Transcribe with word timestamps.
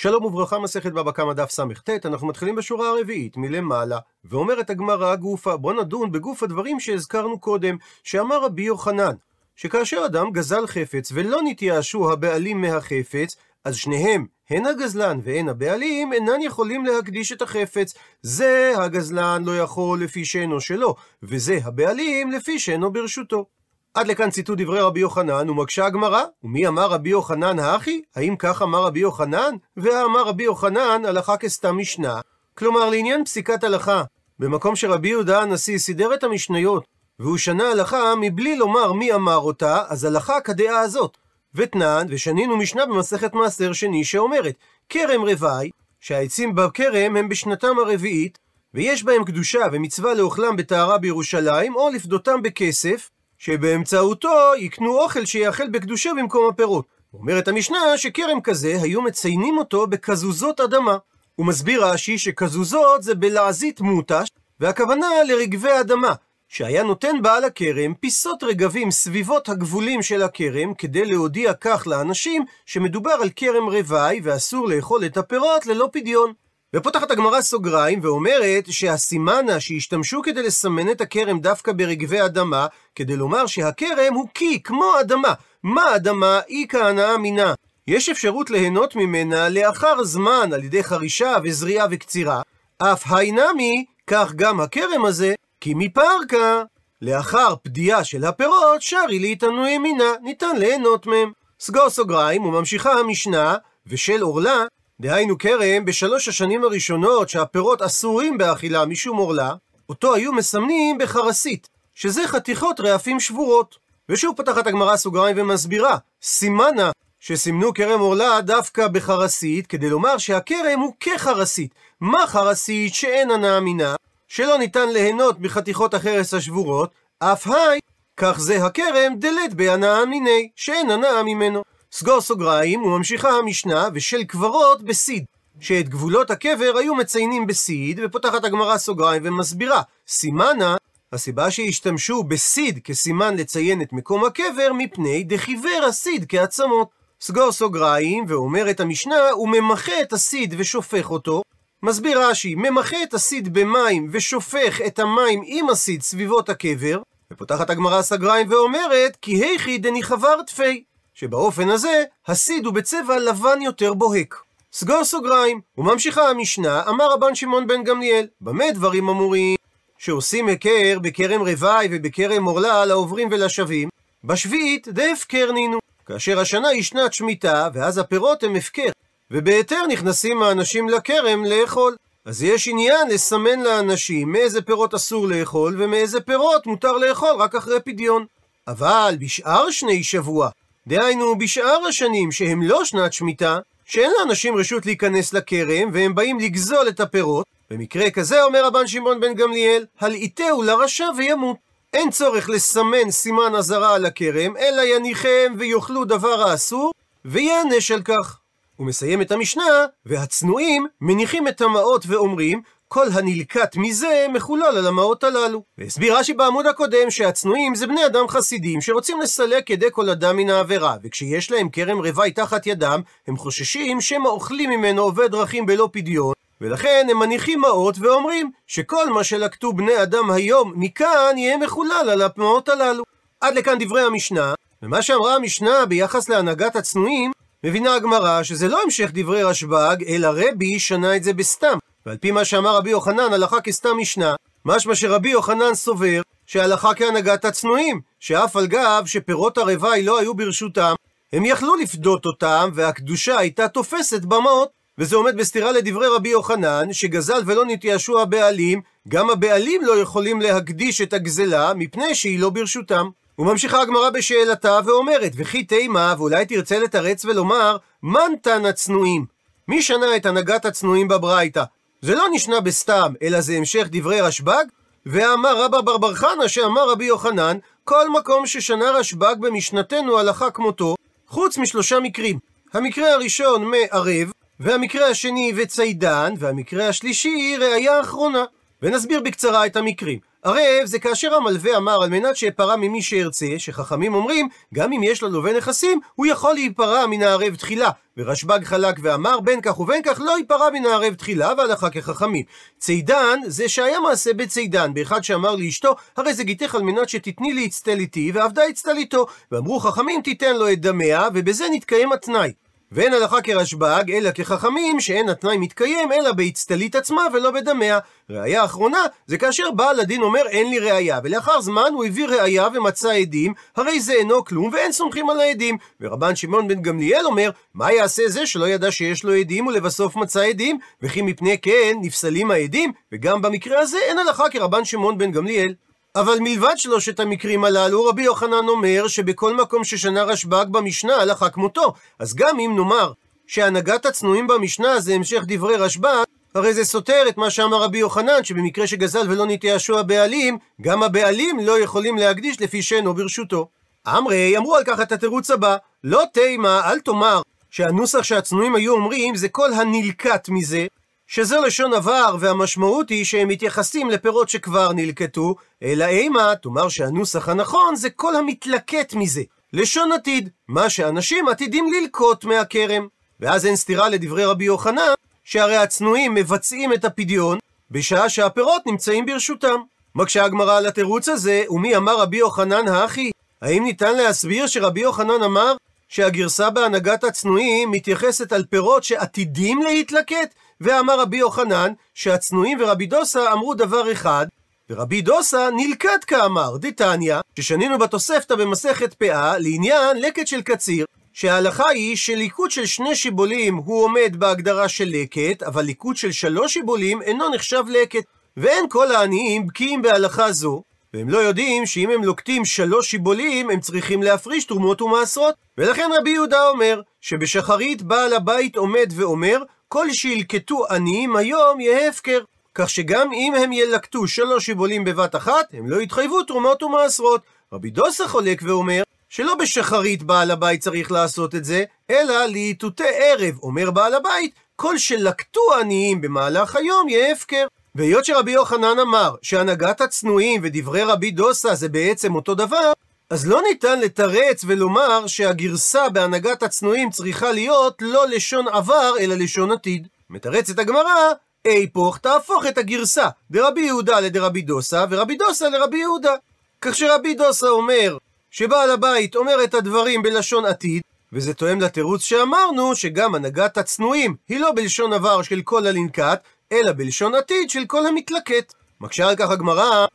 שלום 0.00 0.24
וברכה, 0.24 0.58
מסכת 0.58 0.92
בבא 0.92 1.10
קמא 1.10 1.32
דף 1.32 1.50
סט, 1.50 2.06
אנחנו 2.06 2.26
מתחילים 2.26 2.54
בשורה 2.54 2.88
הרביעית 2.88 3.36
מלמעלה, 3.36 3.98
ואומרת 4.24 4.70
הגמרא 4.70 5.16
גופה, 5.16 5.56
בוא 5.56 5.72
נדון 5.72 6.12
בגוף 6.12 6.42
הדברים 6.42 6.80
שהזכרנו 6.80 7.40
קודם, 7.40 7.76
שאמר 8.04 8.44
רבי 8.44 8.62
יוחנן, 8.62 9.14
שכאשר 9.56 10.02
אדם 10.06 10.30
גזל 10.30 10.66
חפץ 10.66 11.12
ולא 11.14 11.40
נתייאשו 11.44 12.12
הבעלים 12.12 12.60
מהחפץ, 12.60 13.36
אז 13.64 13.76
שניהם, 13.76 14.26
הן 14.50 14.66
הגזלן 14.66 15.20
והן 15.24 15.48
הבעלים, 15.48 16.12
אינן 16.12 16.40
יכולים 16.42 16.84
להקדיש 16.84 17.32
את 17.32 17.42
החפץ. 17.42 17.94
זה 18.22 18.72
הגזלן 18.76 19.42
לא 19.46 19.58
יכול 19.58 20.02
לפי 20.02 20.24
שאינו 20.24 20.60
שלו, 20.60 20.94
וזה 21.22 21.58
הבעלים 21.64 22.30
לפי 22.30 22.58
שאינו 22.58 22.92
ברשותו. 22.92 23.57
עד 23.94 24.06
לכאן 24.06 24.30
ציטוט 24.30 24.58
דברי 24.58 24.80
רבי 24.80 25.00
יוחנן, 25.00 25.50
ומקשה 25.50 25.86
הגמרא, 25.86 26.24
ומי 26.44 26.68
אמר 26.68 26.86
רבי 26.86 27.10
יוחנן 27.10 27.58
האחי? 27.58 28.00
האם 28.16 28.36
כך 28.36 28.62
אמר 28.62 28.82
רבי 28.82 29.00
יוחנן? 29.00 29.54
ואמר 29.76 30.22
רבי 30.22 30.44
יוחנן, 30.44 31.02
הלכה 31.04 31.36
כסתם 31.36 31.78
משנה. 31.78 32.20
כלומר, 32.54 32.90
לעניין 32.90 33.24
פסיקת 33.24 33.64
הלכה, 33.64 34.02
במקום 34.38 34.76
שרבי 34.76 35.08
יהודה 35.08 35.42
הנשיא 35.42 35.78
סידר 35.78 36.14
את 36.14 36.24
המשניות, 36.24 36.84
והוא 37.18 37.38
שנה 37.38 37.70
הלכה 37.70 38.14
מבלי 38.20 38.56
לומר 38.56 38.92
מי 38.92 39.12
אמר 39.12 39.36
אותה, 39.36 39.82
אז 39.88 40.04
הלכה 40.04 40.40
כדעה 40.40 40.80
הזאת. 40.80 41.18
ותנן, 41.54 42.06
ושנינו 42.08 42.56
משנה 42.56 42.86
במסכת 42.86 43.34
מעשר 43.34 43.72
שני 43.72 44.04
שאומרת, 44.04 44.54
כרם 44.88 45.22
רוואי, 45.22 45.70
שהעצים 46.00 46.54
בכרם 46.54 47.16
הם 47.16 47.28
בשנתם 47.28 47.78
הרביעית, 47.78 48.38
ויש 48.74 49.04
בהם 49.04 49.24
קדושה 49.24 49.60
ומצווה 49.72 50.14
לאוכלם 50.14 50.56
בטהרה 50.56 50.98
בירושלים, 50.98 51.74
או 51.76 51.90
לפדותם 51.90 52.42
בכסף, 52.42 53.10
שבאמצעותו 53.38 54.52
יקנו 54.58 54.98
אוכל 54.98 55.24
שיאכל 55.24 55.68
בקדושה 55.68 56.10
במקום 56.18 56.48
הפירות. 56.48 56.86
אומרת 57.14 57.48
המשנה 57.48 57.78
שכרם 57.96 58.40
כזה 58.40 58.78
היו 58.82 59.02
מציינים 59.02 59.58
אותו 59.58 59.86
בכזוזות 59.86 60.60
אדמה. 60.60 60.96
הוא 61.34 61.46
מסביר 61.46 61.84
רש"י 61.84 62.18
שכזוזות 62.18 63.02
זה 63.02 63.14
בלעזית 63.14 63.80
מותש, 63.80 64.28
והכוונה 64.60 65.06
לרגבי 65.28 65.80
אדמה, 65.80 66.14
שהיה 66.48 66.82
נותן 66.82 67.22
בעל 67.22 67.44
הכרם 67.44 67.94
פיסות 67.94 68.42
רגבים 68.42 68.90
סביבות 68.90 69.48
הגבולים 69.48 70.02
של 70.02 70.22
הכרם, 70.22 70.74
כדי 70.74 71.04
להודיע 71.04 71.54
כך 71.54 71.86
לאנשים 71.86 72.44
שמדובר 72.66 73.10
על 73.22 73.30
כרם 73.36 73.68
רוואי 73.68 74.20
ואסור 74.22 74.68
לאכול 74.68 75.06
את 75.06 75.16
הפירות 75.16 75.66
ללא 75.66 75.88
פדיון. 75.92 76.32
ופותחת 76.76 77.10
הגמרא 77.10 77.40
סוגריים 77.40 78.00
ואומרת 78.02 78.64
שהסימנה 78.70 79.60
שהשתמשו 79.60 80.22
כדי 80.22 80.42
לסמן 80.42 80.90
את 80.90 81.00
הכרם 81.00 81.40
דווקא 81.40 81.72
ברגבי 81.72 82.24
אדמה, 82.24 82.66
כדי 82.94 83.16
לומר 83.16 83.46
שהכרם 83.46 84.14
הוא 84.14 84.28
קי, 84.32 84.62
כמו 84.62 85.00
אדמה. 85.00 85.34
מה 85.62 85.96
אדמה? 85.96 86.40
אי 86.48 86.66
כהנאה 86.68 87.18
מינה. 87.18 87.54
יש 87.86 88.08
אפשרות 88.08 88.50
ליהנות 88.50 88.96
ממנה 88.96 89.48
לאחר 89.48 90.04
זמן 90.04 90.50
על 90.52 90.64
ידי 90.64 90.84
חרישה 90.84 91.36
וזריעה 91.44 91.86
וקצירה. 91.90 92.42
אף 92.78 93.12
היינמי, 93.12 93.84
כך 94.06 94.32
גם 94.36 94.60
הכרם 94.60 95.04
הזה, 95.04 95.34
כי 95.60 95.74
מפרקה, 95.76 96.62
לאחר 97.02 97.54
פדיעה 97.62 98.04
של 98.04 98.24
הפירות, 98.24 98.82
שרי 98.82 99.18
להתענו 99.18 99.66
ימינה, 99.66 100.12
ניתן 100.22 100.56
ליהנות 100.56 101.06
מהם. 101.06 101.32
סגור 101.60 101.90
סוגריים, 101.90 102.44
וממשיכה 102.44 102.92
המשנה, 102.92 103.56
ושל 103.86 104.22
עורלה, 104.22 104.64
דהיינו 105.00 105.38
כרם, 105.38 105.84
בשלוש 105.84 106.28
השנים 106.28 106.64
הראשונות 106.64 107.28
שהפירות 107.28 107.82
אסורים 107.82 108.38
באכילה 108.38 108.86
משום 108.86 109.16
עורלה, 109.16 109.52
אותו 109.88 110.14
היו 110.14 110.32
מסמנים 110.32 110.98
בחרסית, 110.98 111.68
שזה 111.94 112.28
חתיכות 112.28 112.80
רעפים 112.80 113.20
שבורות. 113.20 113.78
ושוב 114.08 114.36
פתחת 114.36 114.66
הגמרא 114.66 114.96
סוגריים 114.96 115.36
ומסבירה, 115.38 115.96
סימנה 116.22 116.90
שסימנו 117.20 117.74
כרם 117.74 118.00
עורלה 118.00 118.40
דווקא 118.40 118.88
בחרסית, 118.88 119.66
כדי 119.66 119.90
לומר 119.90 120.18
שהכרם 120.18 120.80
הוא 120.80 120.92
כחרסית. 121.00 121.74
מה 122.00 122.26
חרסית 122.26 122.94
שאין 122.94 123.30
הנאה 123.30 123.60
מינה, 123.60 123.94
שלא 124.28 124.58
ניתן 124.58 124.88
ליהנות 124.88 125.40
מחתיכות 125.40 125.94
החרס 125.94 126.34
השבורות, 126.34 126.90
אף 127.18 127.46
היי, 127.46 127.80
כך 128.16 128.38
זה 128.38 128.64
הכרם 128.64 129.14
דלת 129.18 129.54
בהנאה 129.54 130.04
מיני, 130.04 130.48
שאין 130.56 130.90
הנאה 130.90 131.22
ממנו. 131.22 131.62
סגור 131.92 132.20
סוגריים, 132.20 132.82
וממשיכה 132.82 133.28
המשנה, 133.28 133.88
ושל 133.94 134.24
קברות 134.24 134.82
בסיד. 134.82 135.24
שאת 135.60 135.88
גבולות 135.88 136.30
הקבר 136.30 136.72
היו 136.78 136.94
מציינים 136.94 137.46
בסיד, 137.46 138.00
ופותחת 138.04 138.44
הגמרא 138.44 138.78
סוגריים 138.78 139.22
ומסבירה, 139.24 139.82
סימנה, 140.08 140.76
הסיבה 141.12 141.50
שהשתמשו 141.50 142.22
בסיד 142.22 142.78
כסימן 142.84 143.36
לציין 143.36 143.82
את 143.82 143.92
מקום 143.92 144.24
הקבר, 144.24 144.72
מפני 144.74 145.24
דחיבר 145.24 145.84
הסיד 145.88 146.24
כעצמות. 146.28 146.88
סגור 147.20 147.52
סוגריים, 147.52 148.24
ואומרת 148.28 148.80
המשנה, 148.80 149.30
הוא 149.30 149.48
ממחה 149.48 150.00
את 150.00 150.12
הסיד 150.12 150.54
ושופך 150.58 151.10
אותו. 151.10 151.42
מסביר 151.82 152.28
רש"י, 152.28 152.54
ממחה 152.54 153.02
את 153.02 153.14
הסיד 153.14 153.54
במים 153.54 154.08
ושופך 154.12 154.80
את 154.86 154.98
המים 154.98 155.42
עם 155.46 155.70
הסיד 155.70 156.02
סביבות 156.02 156.48
הקבר, 156.48 157.02
ופותחת 157.32 157.70
הגמרא 157.70 158.02
סגריים 158.02 158.46
ואומרת, 158.50 159.16
כי 159.22 159.44
היכי 159.44 159.78
דניחבר 159.78 160.42
תפי. 160.42 160.84
שבאופן 161.20 161.70
הזה, 161.70 162.04
הסיד 162.26 162.66
הוא 162.66 162.74
בצבע 162.74 163.18
לבן 163.18 163.62
יותר 163.62 163.94
בוהק. 163.94 164.42
סגור 164.72 165.04
סוגריים, 165.04 165.60
וממשיכה 165.78 166.30
המשנה, 166.30 166.82
אמר 166.88 167.12
רבן 167.12 167.34
שמעון 167.34 167.66
בן 167.66 167.84
גמליאל, 167.84 168.26
במה 168.40 168.64
דברים 168.74 169.08
אמורים? 169.08 169.56
שעושים 169.98 170.48
היכר 170.48 170.98
בכרם 171.02 171.40
רוואי 171.40 171.88
ובכרם 171.90 172.44
עורלה 172.44 172.84
לעוברים 172.84 173.28
ולשבים, 173.30 173.88
בשביעית 174.24 174.88
דהפקר 174.88 175.52
נינו. 175.52 175.78
כאשר 176.06 176.40
השנה 176.40 176.68
היא 176.68 176.82
שנת 176.82 177.12
שמיטה, 177.12 177.68
ואז 177.74 177.98
הפירות 177.98 178.42
הם 178.42 178.56
הפקר, 178.56 178.90
ובהיתר 179.30 179.86
נכנסים 179.88 180.42
האנשים 180.42 180.88
לכרם 180.88 181.44
לאכול. 181.44 181.96
אז 182.24 182.42
יש 182.42 182.68
עניין 182.68 183.08
לסמן 183.08 183.60
לאנשים 183.60 184.32
מאיזה 184.32 184.62
פירות 184.62 184.94
אסור 184.94 185.28
לאכול, 185.28 185.82
ומאיזה 185.82 186.20
פירות 186.20 186.66
מותר 186.66 186.92
לאכול 186.92 187.34
רק 187.38 187.54
אחרי 187.54 187.80
פדיון. 187.80 188.26
אבל 188.68 189.16
בשאר 189.20 189.70
שני 189.70 190.04
שבוע, 190.04 190.50
דהיינו 190.88 191.38
בשאר 191.38 191.86
השנים 191.88 192.32
שהם 192.32 192.62
לא 192.62 192.84
שנת 192.84 193.12
שמיטה, 193.12 193.58
שאין 193.84 194.10
לאנשים 194.18 194.56
רשות 194.56 194.86
להיכנס 194.86 195.32
לכרם, 195.32 195.90
והם 195.92 196.14
באים 196.14 196.38
לגזול 196.40 196.88
את 196.88 197.00
הפירות, 197.00 197.46
במקרה 197.70 198.10
כזה 198.10 198.42
אומר 198.42 198.66
רבן 198.66 198.86
שמעון 198.86 199.20
בן 199.20 199.34
גמליאל, 199.34 199.84
הלעיטהו 200.00 200.62
לרשע 200.62 201.06
וימות. 201.16 201.56
אין 201.92 202.10
צורך 202.10 202.48
לסמן 202.48 203.10
סימן 203.10 203.54
אזהרה 203.54 203.94
על 203.94 204.06
הכרם, 204.06 204.56
אלא 204.56 204.82
יניחם 204.82 205.54
ויאכלו 205.58 206.04
דבר 206.04 206.42
האסור, 206.48 206.92
ויענש 207.24 207.90
על 207.90 208.02
כך. 208.02 208.38
הוא 208.76 208.86
מסיים 208.86 209.22
את 209.22 209.32
המשנה, 209.32 209.86
והצנועים 210.06 210.86
מניחים 211.00 211.48
את 211.48 211.60
המעות 211.60 212.04
ואומרים, 212.08 212.62
כל 212.88 213.06
הנלקט 213.12 213.76
מזה 213.76 214.26
מחולל 214.32 214.76
על 214.78 214.86
המעות 214.86 215.24
הללו. 215.24 215.62
והסביר 215.78 216.16
רש"י 216.18 216.34
בעמוד 216.34 216.66
הקודם 216.66 217.10
שהצנועים 217.10 217.74
זה 217.74 217.86
בני 217.86 218.06
אדם 218.06 218.28
חסידים 218.28 218.80
שרוצים 218.80 219.20
לסלק 219.20 219.70
ידי 219.70 219.86
כל 219.92 220.10
אדם 220.10 220.36
מן 220.36 220.50
העבירה, 220.50 220.96
וכשיש 221.02 221.50
להם 221.50 221.68
כרם 221.68 221.98
רווי 221.98 222.30
תחת 222.30 222.66
ידם, 222.66 223.00
הם 223.26 223.36
חוששים 223.36 224.00
שמא 224.00 224.28
אוכלים 224.28 224.70
ממנו 224.70 225.02
עובד 225.02 225.30
דרכים 225.30 225.66
בלא 225.66 225.88
פדיון, 225.92 226.32
ולכן 226.60 227.06
הם 227.10 227.18
מניחים 227.18 227.60
מעות 227.60 227.94
ואומרים 228.00 228.50
שכל 228.66 229.10
מה 229.10 229.24
שלקטו 229.24 229.72
בני 229.72 230.02
אדם 230.02 230.30
היום 230.30 230.72
מכאן 230.76 231.34
יהיה 231.36 231.56
מחולל 231.56 232.08
על 232.10 232.22
המעות 232.22 232.68
הללו. 232.68 233.04
עד 233.40 233.54
לכאן 233.54 233.78
דברי 233.78 234.02
המשנה, 234.02 234.54
ומה 234.82 235.02
שאמרה 235.02 235.34
המשנה 235.34 235.86
ביחס 235.86 236.28
להנהגת 236.28 236.76
הצנועים, 236.76 237.32
מבינה 237.64 237.94
הגמרא 237.94 238.42
שזה 238.42 238.68
לא 238.68 238.82
המשך 238.84 239.10
דברי 239.12 239.42
רשב"ג, 239.42 239.96
אלא 240.08 240.28
רבי 240.32 240.78
שנה 240.78 241.16
את 241.16 241.24
זה 241.24 241.32
בסתם. 241.32 241.78
ועל 242.08 242.16
פי 242.16 242.30
מה 242.30 242.44
שאמר 242.44 242.76
רבי 242.76 242.90
יוחנן, 242.90 243.32
הלכה 243.32 243.60
כסתם 243.60 243.98
משנה, 243.98 244.34
משמע 244.64 244.94
שרבי 244.94 245.30
יוחנן 245.30 245.74
סובר 245.74 246.20
שהלכה 246.46 246.94
כהנהגת 246.94 247.44
הצנועים, 247.44 248.00
שאף 248.20 248.56
על 248.56 248.66
גב 248.66 249.02
שפירות 249.06 249.58
הרוואי 249.58 250.02
לא 250.02 250.18
היו 250.18 250.34
ברשותם, 250.34 250.94
הם 251.32 251.44
יכלו 251.44 251.76
לפדות 251.76 252.26
אותם, 252.26 252.70
והקדושה 252.74 253.38
הייתה 253.38 253.68
תופסת 253.68 254.24
במעות. 254.24 254.68
וזה 254.98 255.16
עומד 255.16 255.36
בסתירה 255.36 255.72
לדברי 255.72 256.06
רבי 256.06 256.28
יוחנן, 256.28 256.92
שגזל 256.92 257.42
ולא 257.46 257.64
נתייאשו 257.64 258.20
הבעלים, 258.20 258.80
גם 259.08 259.30
הבעלים 259.30 259.84
לא 259.84 259.98
יכולים 259.98 260.40
להקדיש 260.40 261.00
את 261.00 261.12
הגזלה, 261.12 261.74
מפני 261.74 262.14
שהיא 262.14 262.38
לא 262.38 262.50
ברשותם. 262.50 263.08
וממשיכה 263.38 263.80
הגמרא 263.82 264.10
בשאלתה 264.10 264.80
ואומרת, 264.84 265.32
וכי 265.36 265.64
תימה, 265.64 266.14
ואולי 266.18 266.46
תרצה 266.46 266.78
לתרץ 266.78 267.24
ולומר, 267.24 267.76
מן 268.02 268.32
תן 268.42 268.66
הצנועים? 268.66 269.24
מי 269.68 269.82
שנה 269.82 270.16
את 270.16 270.26
הנהגת 270.26 270.64
הצנועים 270.64 271.08
בברייתא? 271.08 271.64
זה 272.02 272.14
לא 272.14 272.24
נשנה 272.32 272.60
בסתם, 272.60 273.12
אלא 273.22 273.40
זה 273.40 273.52
המשך 273.52 273.86
דברי 273.90 274.20
רשב"ג? 274.20 274.64
ואמר 275.06 275.64
רבא 275.64 275.80
בר 275.80 275.98
בר 275.98 276.14
חנא 276.14 276.48
שאמר 276.48 276.90
רבי 276.90 277.04
יוחנן, 277.04 277.58
כל 277.84 278.10
מקום 278.10 278.46
ששנה 278.46 278.90
רשב"ג 278.90 279.34
במשנתנו 279.40 280.18
הלכה 280.18 280.50
כמותו, 280.50 280.94
חוץ 281.28 281.58
משלושה 281.58 282.00
מקרים. 282.00 282.38
המקרה 282.72 283.12
הראשון 283.12 283.64
מערב, 283.64 284.32
והמקרה 284.60 285.06
השני 285.06 285.52
וצידן, 285.56 286.34
והמקרה 286.38 286.88
השלישי 286.88 287.56
ראייה 287.60 288.00
אחרונה. 288.00 288.44
ונסביר 288.82 289.20
בקצרה 289.20 289.66
את 289.66 289.76
המקרים. 289.76 290.18
ערב 290.42 290.84
זה 290.84 290.98
כאשר 290.98 291.34
המלווה 291.34 291.76
אמר 291.76 292.02
על 292.02 292.10
מנת 292.10 292.36
שאפרע 292.36 292.76
ממי 292.76 293.02
שארצה, 293.02 293.46
שחכמים 293.58 294.14
אומרים, 294.14 294.48
גם 294.74 294.92
אם 294.92 295.02
יש 295.02 295.22
ללווה 295.22 295.56
נכסים, 295.56 296.00
הוא 296.14 296.26
יכול 296.26 296.54
להיפרע 296.54 297.06
מן 297.06 297.22
הערב 297.22 297.54
תחילה. 297.54 297.90
ורשב"ג 298.16 298.64
חלק 298.64 298.96
ואמר, 299.02 299.40
בין 299.40 299.60
כך 299.60 299.80
ובין 299.80 300.02
כך 300.02 300.20
לא 300.20 300.38
ייפרע 300.38 300.70
מן 300.70 300.86
הערב 300.86 301.14
תחילה, 301.14 301.52
והלכה 301.58 301.90
כחכמים. 301.90 302.44
צידן 302.78 303.40
זה 303.46 303.68
שהיה 303.68 304.00
מעשה 304.00 304.32
בצידן, 304.34 304.94
באחד 304.94 305.24
שאמר 305.24 305.56
לאשתו, 305.56 305.96
הרי 306.16 306.34
זה 306.34 306.44
גיתך 306.44 306.74
על 306.74 306.82
מנת 306.82 307.08
שתתני 307.08 307.52
לי 307.52 307.66
אצטל 307.66 307.98
איתי, 307.98 308.32
ועבדה 308.34 308.68
אצטל 308.68 308.96
איתו. 308.96 309.26
ואמרו 309.52 309.80
חכמים, 309.80 310.22
תיתן 310.22 310.56
לו 310.56 310.72
את 310.72 310.80
דמיה, 310.80 311.28
ובזה 311.34 311.64
נתקיים 311.72 312.12
התנאי. 312.12 312.52
ואין 312.92 313.14
הלכה 313.14 313.42
כרשב"ג, 313.42 314.04
אלא 314.12 314.30
כחכמים, 314.30 315.00
שאין 315.00 315.28
התנאי 315.28 315.56
מתקיים, 315.56 316.12
אלא 316.12 316.32
באצטלית 316.32 316.94
עצמה 316.94 317.22
ולא 317.32 317.50
בדמיה. 317.50 317.98
ראיה 318.30 318.64
אחרונה, 318.64 318.98
זה 319.26 319.38
כאשר 319.38 319.70
בעל 319.70 320.00
הדין 320.00 320.22
אומר 320.22 320.42
אין 320.48 320.70
לי 320.70 320.78
ראיה, 320.78 321.20
ולאחר 321.24 321.60
זמן 321.60 321.90
הוא 321.94 322.04
הביא 322.04 322.26
ראיה 322.26 322.68
ומצא 322.74 323.12
עדים, 323.12 323.54
הרי 323.76 324.00
זה 324.00 324.12
אינו 324.12 324.44
כלום 324.44 324.70
ואין 324.72 324.92
סומכים 324.92 325.30
על 325.30 325.40
העדים. 325.40 325.76
ורבן 326.00 326.36
שמעון 326.36 326.68
בן 326.68 326.82
גמליאל 326.82 327.26
אומר, 327.26 327.50
מה 327.74 327.92
יעשה 327.92 328.22
זה 328.28 328.46
שלא 328.46 328.68
ידע 328.68 328.90
שיש 328.90 329.24
לו 329.24 329.32
עדים 329.32 329.66
ולבסוף 329.66 330.16
מצא 330.16 330.40
עדים, 330.40 330.78
וכי 331.02 331.22
מפני 331.22 331.58
כן 331.58 331.96
נפסלים 332.00 332.50
העדים, 332.50 332.92
וגם 333.12 333.42
במקרה 333.42 333.80
הזה 333.80 333.98
אין 334.02 334.18
הלכה 334.18 334.50
כרבן 334.50 334.84
שמעון 334.84 335.18
בן 335.18 335.32
גמליאל. 335.32 335.74
אבל 336.16 336.38
מלבד 336.40 336.74
שלושת 336.76 337.20
המקרים 337.20 337.64
הללו, 337.64 338.04
רבי 338.04 338.22
יוחנן 338.22 338.68
אומר 338.68 339.08
שבכל 339.08 339.54
מקום 339.54 339.84
ששנה 339.84 340.22
רשב"ג 340.22 340.64
במשנה 340.70 341.16
הלכה 341.16 341.50
כמותו. 341.50 341.94
אז 342.18 342.34
גם 342.34 342.60
אם 342.60 342.72
נאמר 342.76 343.12
שהנהגת 343.46 344.06
הצנועים 344.06 344.46
במשנה 344.46 345.00
זה 345.00 345.14
המשך 345.14 345.42
דברי 345.46 345.76
רשב"ג, 345.76 346.24
הרי 346.54 346.74
זה 346.74 346.84
סותר 346.84 347.22
את 347.28 347.36
מה 347.36 347.50
שאמר 347.50 347.82
רבי 347.82 347.98
יוחנן, 347.98 348.44
שבמקרה 348.44 348.86
שגזל 348.86 349.30
ולא 349.30 349.46
נתייאשו 349.46 349.98
הבעלים, 349.98 350.58
גם 350.80 351.02
הבעלים 351.02 351.60
לא 351.60 351.80
יכולים 351.80 352.18
להקדיש 352.18 352.60
לפי 352.60 352.82
שאינו 352.82 353.14
ברשותו. 353.14 353.68
אמרי, 354.08 354.56
אמרו 354.56 354.76
על 354.76 354.84
כך 354.86 355.00
את 355.00 355.12
התירוץ 355.12 355.50
הבא, 355.50 355.76
לא 356.04 356.22
תימה, 356.32 356.80
אל 356.84 357.00
תאמר, 357.00 357.42
שהנוסח 357.70 358.22
שהצנועים 358.22 358.74
היו 358.74 358.92
אומרים 358.92 359.36
זה 359.36 359.48
כל 359.48 359.72
הנלקט 359.72 360.48
מזה, 360.48 360.86
שזה 361.28 361.60
לשון 361.60 361.94
עבר, 361.94 362.36
והמשמעות 362.40 363.08
היא 363.08 363.24
שהם 363.24 363.48
מתייחסים 363.48 364.10
לפירות 364.10 364.48
שכבר 364.48 364.92
נלקטו, 364.92 365.54
אלא 365.82 366.04
אימה, 366.04 366.54
תאמר 366.62 366.88
שהנוסח 366.88 367.48
הנכון 367.48 367.96
זה 367.96 368.10
כל 368.10 368.36
המתלקט 368.36 369.14
מזה. 369.14 369.42
לשון 369.72 370.12
עתיד, 370.12 370.48
מה 370.68 370.90
שאנשים 370.90 371.48
עתידים 371.48 371.92
ללקוט 371.92 372.44
מהכרם. 372.44 373.06
ואז 373.40 373.66
אין 373.66 373.76
סתירה 373.76 374.08
לדברי 374.08 374.44
רבי 374.44 374.64
יוחנן, 374.64 375.12
שהרי 375.44 375.76
הצנועים 375.76 376.34
מבצעים 376.34 376.92
את 376.92 377.04
הפדיון, 377.04 377.58
בשעה 377.90 378.28
שהפירות 378.28 378.86
נמצאים 378.86 379.26
ברשותם. 379.26 379.80
מקשה 380.14 380.44
הגמרא 380.44 380.76
על 380.76 380.86
התירוץ 380.86 381.28
הזה, 381.28 381.64
ומי 381.70 381.96
אמר 381.96 382.20
רבי 382.20 382.36
יוחנן 382.36 382.88
האחי? 382.88 383.30
האם 383.62 383.84
ניתן 383.84 384.16
להסביר 384.16 384.66
שרבי 384.66 385.00
יוחנן 385.00 385.42
אמר 385.44 385.74
שהגרסה 386.08 386.70
בהנהגת 386.70 387.24
הצנועים 387.24 387.90
מתייחסת 387.90 388.52
על 388.52 388.64
פירות 388.70 389.04
שעתידים 389.04 389.82
להתלקט, 389.82 390.54
ואמר 390.80 391.20
רבי 391.20 391.36
יוחנן 391.36 391.92
שהצנועים 392.14 392.78
ורבי 392.80 393.06
דוסה 393.06 393.52
אמרו 393.52 393.74
דבר 393.74 394.12
אחד, 394.12 394.46
ורבי 394.90 395.20
דוסה 395.20 395.68
נלקט 395.76 396.24
כאמר, 396.26 396.76
דתניא, 396.76 397.36
ששנינו 397.58 397.98
בתוספתא 397.98 398.54
במסכת 398.54 399.14
פאה, 399.14 399.58
לעניין 399.58 400.16
לקט 400.20 400.46
של 400.46 400.62
קציר, 400.62 401.06
שההלכה 401.32 401.88
היא 401.88 402.16
שליקוט 402.16 402.70
של 402.70 402.86
שני 402.86 403.14
שיבולים 403.14 403.76
הוא 403.76 404.04
עומד 404.04 404.36
בהגדרה 404.38 404.88
של 404.88 405.08
לקט, 405.08 405.62
אבל 405.62 405.82
ליקוט 405.82 406.16
של 406.16 406.32
שלוש 406.32 406.72
שיבולים 406.72 407.22
אינו 407.22 407.48
נחשב 407.48 407.84
לקט. 407.88 408.24
ואין 408.56 408.84
כל 408.88 409.12
העניים 409.12 409.66
בקיאים 409.66 410.02
בהלכה 410.02 410.52
זו, 410.52 410.82
והם 411.14 411.28
לא 411.28 411.38
יודעים 411.38 411.86
שאם 411.86 412.10
הם 412.10 412.24
לוקטים 412.24 412.64
שלוש 412.64 413.10
שיבולים, 413.10 413.70
הם 413.70 413.80
צריכים 413.80 414.22
להפריש 414.22 414.64
תרומות 414.64 415.02
ומעשרות. 415.02 415.54
ולכן 415.78 416.10
רבי 416.20 416.30
יהודה 416.30 416.68
אומר, 416.68 417.00
שבשחרית 417.20 418.02
בעל 418.02 418.32
הבית 418.32 418.76
עומד 418.76 419.12
ואומר, 419.16 419.62
כל 419.88 420.12
שילקטו 420.12 420.86
עניים 420.90 421.36
היום 421.36 421.80
יהיה 421.80 422.08
הפקר. 422.08 422.40
כך 422.74 422.90
שגם 422.90 423.32
אם 423.32 423.54
הם 423.54 423.72
ילקטו 423.72 424.28
שלוש 424.28 424.66
שיבולים 424.66 425.04
בבת 425.04 425.36
אחת, 425.36 425.66
הם 425.72 425.90
לא 425.90 426.00
יתחייבו 426.00 426.42
תרומות 426.42 426.82
ומעשרות. 426.82 427.40
רבי 427.72 427.90
דוסה 427.90 428.28
חולק 428.28 428.60
ואומר, 428.62 429.02
שלא 429.28 429.54
בשחרית 429.54 430.22
בעל 430.22 430.50
הבית 430.50 430.80
צריך 430.80 431.12
לעשות 431.12 431.54
את 431.54 431.64
זה, 431.64 431.84
אלא 432.10 432.46
לאיתותי 432.46 433.04
ערב, 433.14 433.58
אומר 433.62 433.90
בעל 433.90 434.14
הבית, 434.14 434.54
כל 434.76 434.98
שלקטו 434.98 435.60
עניים 435.80 436.20
במהלך 436.20 436.76
היום 436.76 437.08
יהיה 437.08 437.32
הפקר. 437.32 437.66
והיות 437.94 438.24
שרבי 438.24 438.52
יוחנן 438.52 438.98
אמר 438.98 439.34
שהנהגת 439.42 440.00
הצנועים 440.00 440.60
ודברי 440.64 441.02
רבי 441.02 441.30
דוסה 441.30 441.74
זה 441.74 441.88
בעצם 441.88 442.34
אותו 442.34 442.54
דבר, 442.54 442.92
אז 443.30 443.46
לא 443.46 443.62
ניתן 443.68 444.00
לתרץ 444.00 444.64
ולומר 444.66 445.26
שהגרסה 445.26 446.08
בהנהגת 446.08 446.62
הצנועים 446.62 447.10
צריכה 447.10 447.52
להיות 447.52 447.96
לא 448.00 448.28
לשון 448.28 448.68
עבר, 448.68 449.12
אלא 449.20 449.34
לשון 449.34 449.72
עתיד. 449.72 450.08
מתרצת 450.30 450.78
הגמרא, 450.78 451.32
איפוך 451.64 452.18
תהפוך 452.18 452.66
את 452.66 452.78
הגרסה 452.78 453.28
דרבי 453.50 453.80
יהודה 453.80 454.20
לדרבי 454.20 454.62
דוסה, 454.62 455.04
ורבי 455.10 455.36
דוסה 455.36 455.68
לרבי 455.68 455.98
יהודה. 455.98 456.34
כך 456.80 456.94
שרבי 456.94 457.34
דוסה 457.34 457.68
אומר 457.68 458.16
שבעל 458.50 458.90
הבית 458.90 459.36
אומר 459.36 459.64
את 459.64 459.74
הדברים 459.74 460.22
בלשון 460.22 460.64
עתיד, 460.64 461.02
וזה 461.32 461.54
תואם 461.54 461.80
לתירוץ 461.80 462.22
שאמרנו 462.22 462.96
שגם 462.96 463.34
הנהגת 463.34 463.78
הצנועים 463.78 464.36
היא 464.48 464.60
לא 464.60 464.72
בלשון 464.72 465.12
עבר 465.12 465.42
של 465.42 465.62
כל 465.62 465.86
הלנקת, 465.86 466.40
אלא 466.72 466.92
בלשון 466.92 467.34
עתיד 467.34 467.70
של 467.70 467.84
כל 467.86 468.06
המתלקט. 468.06 468.74
מקשה 469.00 469.28
על 469.28 469.36
כך 469.36 469.50
הגמרא, 469.50 470.06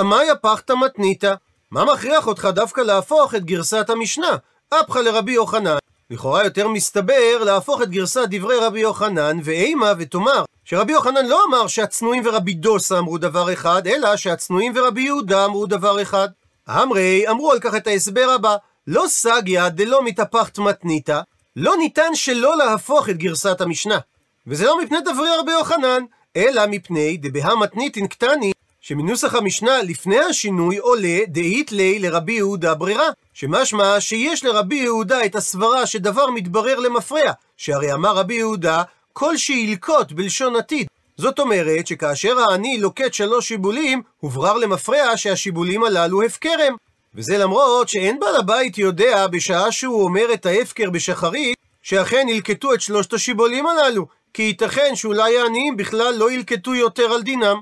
אמיה 0.00 0.34
פחתא 0.36 0.72
מתניתא, 0.72 1.34
מה 1.70 1.84
מכריח 1.84 2.26
אותך 2.26 2.48
דווקא 2.54 2.80
להפוך 2.80 3.34
את 3.34 3.44
גרסת 3.44 3.90
המשנה? 3.90 4.36
אפחא 4.68 4.98
לרבי 4.98 5.32
יוחנן. 5.32 5.76
לכאורה 6.10 6.44
יותר 6.44 6.68
מסתבר 6.68 7.44
להפוך 7.44 7.82
את 7.82 7.90
גרסת 7.90 8.26
דברי 8.30 8.56
רבי 8.56 8.80
יוחנן, 8.80 9.38
ואימה 9.44 9.92
ותאמר, 9.98 10.44
שרבי 10.64 10.92
יוחנן 10.92 11.26
לא 11.26 11.44
אמר 11.48 11.66
שהצנועים 11.66 12.22
ורבי 12.26 12.54
דוסה 12.54 12.98
אמרו 12.98 13.18
דבר 13.18 13.52
אחד, 13.52 13.86
אלא 13.86 14.16
שהצנועים 14.16 14.72
ורבי 14.76 15.02
יהודה 15.02 15.44
אמרו 15.44 15.66
דבר 15.66 16.02
אחד. 16.02 16.28
אמרי 16.68 17.28
אמרו 17.30 17.52
על 17.52 17.60
כך 17.60 17.74
את 17.74 17.86
ההסבר 17.86 18.30
הבא, 18.34 18.56
לא 18.86 19.04
סגיה 19.08 19.68
דלא 19.68 20.04
מתהפכת 20.04 20.58
מתניתא, 20.58 21.20
לא 21.56 21.76
ניתן 21.76 22.14
שלא 22.14 22.56
להפוך 22.56 23.08
את 23.08 23.16
גרסת 23.16 23.60
המשנה. 23.60 23.98
וזה 24.46 24.64
לא 24.64 24.82
מפני 24.82 24.98
דברי 25.00 25.28
רבי 25.40 25.52
יוחנן, 25.52 26.02
אלא 26.36 26.66
מפני 26.66 27.16
דבהה 27.16 27.56
מתניתין 27.56 28.06
קטני, 28.06 28.52
שמנוסח 28.80 29.34
המשנה 29.34 29.82
לפני 29.82 30.18
השינוי 30.18 30.76
עולה 30.76 31.18
דאית 31.28 31.72
ליה 31.72 31.98
לרבי 31.98 32.32
יהודה 32.32 32.74
ברירה, 32.74 33.08
שמשמע 33.34 34.00
שיש 34.00 34.44
לרבי 34.44 34.76
יהודה 34.76 35.24
את 35.24 35.36
הסברה 35.36 35.86
שדבר 35.86 36.30
מתברר 36.30 36.78
למפרע, 36.78 37.32
שהרי 37.56 37.92
אמר 37.92 38.16
רבי 38.16 38.34
יהודה, 38.34 38.82
כל 39.12 39.36
שילקוט 39.36 40.12
בלשון 40.12 40.56
עתיד. 40.56 40.86
זאת 41.16 41.38
אומרת 41.38 41.86
שכאשר 41.86 42.38
העני 42.38 42.78
לוקט 42.78 43.14
שלוש 43.14 43.48
שיבולים, 43.48 44.02
הוברר 44.20 44.56
למפרע 44.56 45.16
שהשיבולים 45.16 45.84
הללו 45.84 46.22
הפקרם. 46.22 46.76
וזה 47.14 47.38
למרות 47.38 47.88
שאין 47.88 48.20
בעל 48.20 48.36
הבית 48.36 48.78
יודע 48.78 49.26
בשעה 49.26 49.72
שהוא 49.72 50.04
אומר 50.04 50.32
את 50.34 50.46
ההפקר 50.46 50.90
בשחרית, 50.90 51.56
שאכן 51.82 52.26
ילקטו 52.28 52.74
את 52.74 52.80
שלושת 52.80 53.12
השיבולים 53.12 53.66
הללו, 53.66 54.06
כי 54.34 54.42
ייתכן 54.42 54.94
שאולי 54.94 55.38
העניים 55.38 55.76
בכלל 55.76 56.14
לא 56.14 56.32
ילקטו 56.32 56.74
יותר 56.74 57.12
על 57.12 57.22
דינם. 57.22 57.60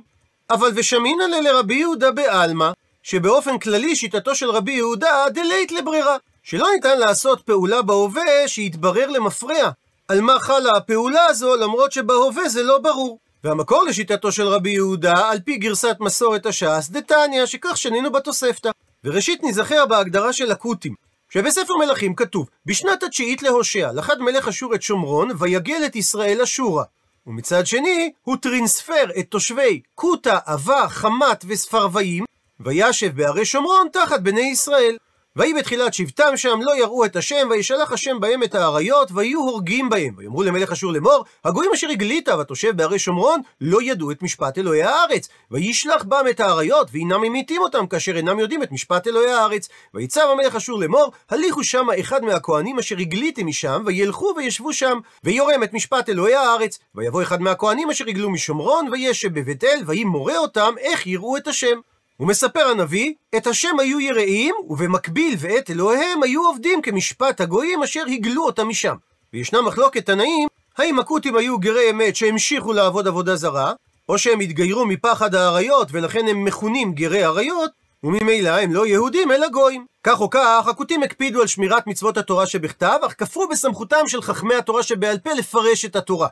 אבל 0.50 0.72
ושמינא 0.74 1.22
לרבי 1.22 1.74
יהודה 1.74 2.10
בעלמא, 2.10 2.70
שבאופן 3.02 3.58
כללי 3.58 3.96
שיטתו 3.96 4.34
של 4.34 4.50
רבי 4.50 4.72
יהודה 4.72 5.24
דלית 5.30 5.72
לברירה, 5.72 6.16
שלא 6.42 6.68
ניתן 6.74 6.98
לעשות 6.98 7.40
פעולה 7.40 7.82
בהווה 7.82 8.48
שיתברר 8.48 9.10
למפרע. 9.10 9.70
על 10.08 10.20
מה 10.20 10.38
חלה 10.38 10.76
הפעולה 10.76 11.24
הזו, 11.24 11.56
למרות 11.56 11.92
שבהווה 11.92 12.48
זה 12.48 12.62
לא 12.62 12.78
ברור. 12.78 13.18
והמקור 13.44 13.84
לשיטתו 13.84 14.32
של 14.32 14.46
רבי 14.48 14.70
יהודה, 14.70 15.30
על 15.30 15.40
פי 15.40 15.56
גרסת 15.56 15.96
מסורת 16.00 16.46
הש"ס, 16.46 16.88
דתניא, 16.90 17.46
שכך 17.46 17.76
שנינו 17.76 18.12
בתוספתא. 18.12 18.70
וראשית 19.04 19.42
ניזכר 19.42 19.86
בהגדרה 19.86 20.32
של 20.32 20.50
הכותים, 20.50 20.94
שבספר 21.30 21.76
מלכים 21.76 22.14
כתוב, 22.14 22.48
בשנת 22.66 23.02
התשיעית 23.02 23.42
להושע, 23.42 23.92
לחד 23.92 24.20
מלך 24.20 24.48
אשור 24.48 24.74
את 24.74 24.82
שומרון, 24.82 25.30
ויגל 25.38 25.82
את 25.86 25.96
ישראל 25.96 26.40
אשורה. 26.40 26.84
ומצד 27.26 27.66
שני, 27.66 28.12
הוא 28.23 28.37
טרינספר 28.37 29.04
את 29.18 29.26
תושבי 29.28 29.80
כותה, 29.95 30.38
עבה, 30.47 30.88
חמת 30.88 31.45
וספרוויים, 31.49 32.25
וישב 32.61 33.16
בערי 33.16 33.45
שומרון 33.45 33.88
תחת 33.92 34.21
בני 34.21 34.40
ישראל. 34.40 34.97
ויהי 35.37 35.55
בתחילת 35.55 35.95
שבטם 35.95 36.37
שם, 36.37 36.61
לא 36.62 36.76
יראו 36.78 37.05
את 37.05 37.16
השם, 37.16 37.49
וישלח 37.50 37.93
השם 37.93 38.21
בהם 38.21 38.43
את 38.43 38.55
האריות, 38.55 39.11
ויהיו 39.14 39.40
הורגים 39.40 39.88
בהם. 39.88 40.14
ויאמרו 40.16 40.43
למלך 40.43 40.73
אשור 40.73 40.93
לאמור, 40.93 41.25
הגויים 41.45 41.71
אשר 41.75 41.88
הגלית 41.88 42.28
ותושב 42.28 42.76
בערי 42.76 42.99
שומרון, 42.99 43.40
לא 43.61 43.83
ידעו 43.83 44.11
את 44.11 44.23
משפט 44.23 44.59
אלוהי 44.59 44.83
הארץ. 44.83 45.28
וישלח 45.50 46.05
בם 46.05 46.25
את 46.31 46.40
האריות, 46.40 46.88
ואינם 46.93 47.21
ממיתים 47.21 47.62
אותם, 47.62 47.87
כאשר 47.87 48.16
אינם 48.16 48.38
יודעים 48.38 48.62
את 48.62 48.73
משפט 48.73 49.07
אלוהי 49.07 49.33
הארץ. 49.33 49.69
ויצב 49.95 50.28
המלך 50.33 50.55
אשור 50.55 50.81
לאמור, 50.81 51.12
הליכו 51.31 51.64
שמה 51.64 51.93
אחד 52.00 52.25
מהכהנים 52.25 52.78
אשר 52.78 52.97
הגליתם 52.99 53.47
משם, 53.47 53.83
וילכו 53.87 54.35
וישבו 54.37 54.73
שם, 54.73 54.99
ויורם 55.25 55.62
את 55.62 55.73
משפט 55.73 56.09
אלוהי 56.09 56.35
הארץ. 56.35 56.78
ויבוא 56.95 57.23
אחד 57.23 57.43
מהכהנים 57.43 57.90
אשר 57.90 58.05
הגלו 58.09 58.31
משומרון, 58.31 58.88
וישב 58.93 59.40
בבית 59.40 59.64
אל, 59.64 59.83
ויהי 59.87 60.05
מורה 60.05 60.38
אותם 60.38 60.75
איך 60.78 61.07
יראו 61.07 61.37
את 61.37 61.49
השם. 61.49 61.81
ומספר 62.20 62.68
הנביא, 62.68 63.14
את 63.37 63.46
השם 63.46 63.80
היו 63.80 64.00
יראים, 64.00 64.54
ובמקביל 64.68 65.35
ואת 65.38 65.70
אלוהיהם 65.70 66.23
היו 66.23 66.46
עובדים 66.46 66.82
כמשפט 66.82 67.40
הגויים 67.40 67.82
אשר 67.82 68.02
הגלו 68.12 68.44
אותם 68.44 68.68
משם. 68.68 68.94
וישנה 69.32 69.62
מחלוקת 69.62 70.06
תנאים, 70.06 70.49
האם 70.78 70.99
הכותים 70.99 71.37
היו 71.37 71.58
גרי 71.58 71.90
אמת 71.90 72.16
שהמשיכו 72.16 72.73
לעבוד 72.73 73.08
עבודה 73.08 73.37
זרה, 73.37 73.73
או 74.08 74.18
שהם 74.18 74.40
התגיירו 74.40 74.87
מפחד 74.87 75.35
האריות 75.35 75.88
ולכן 75.90 76.28
הם 76.28 76.44
מכונים 76.44 76.92
גרי 76.92 77.25
אריות, 77.25 77.70
וממילא 78.04 78.50
הם 78.50 78.73
לא 78.73 78.87
יהודים 78.87 79.32
אלא 79.32 79.49
גויים. 79.49 79.87
כך 80.04 80.20
או 80.20 80.30
כך, 80.30 80.66
הכותים 80.68 81.02
הקפידו 81.02 81.40
על 81.40 81.46
שמירת 81.46 81.87
מצוות 81.87 82.16
התורה 82.16 82.46
שבכתב, 82.46 82.99
אך 83.06 83.14
כפרו 83.18 83.49
בסמכותם 83.49 84.08
של 84.08 84.23
חכמי 84.23 84.54
התורה 84.54 84.82
שבעל 84.82 85.18
פה 85.18 85.32
לפרש 85.32 85.85
את 85.85 85.96
התורה. 85.96 86.28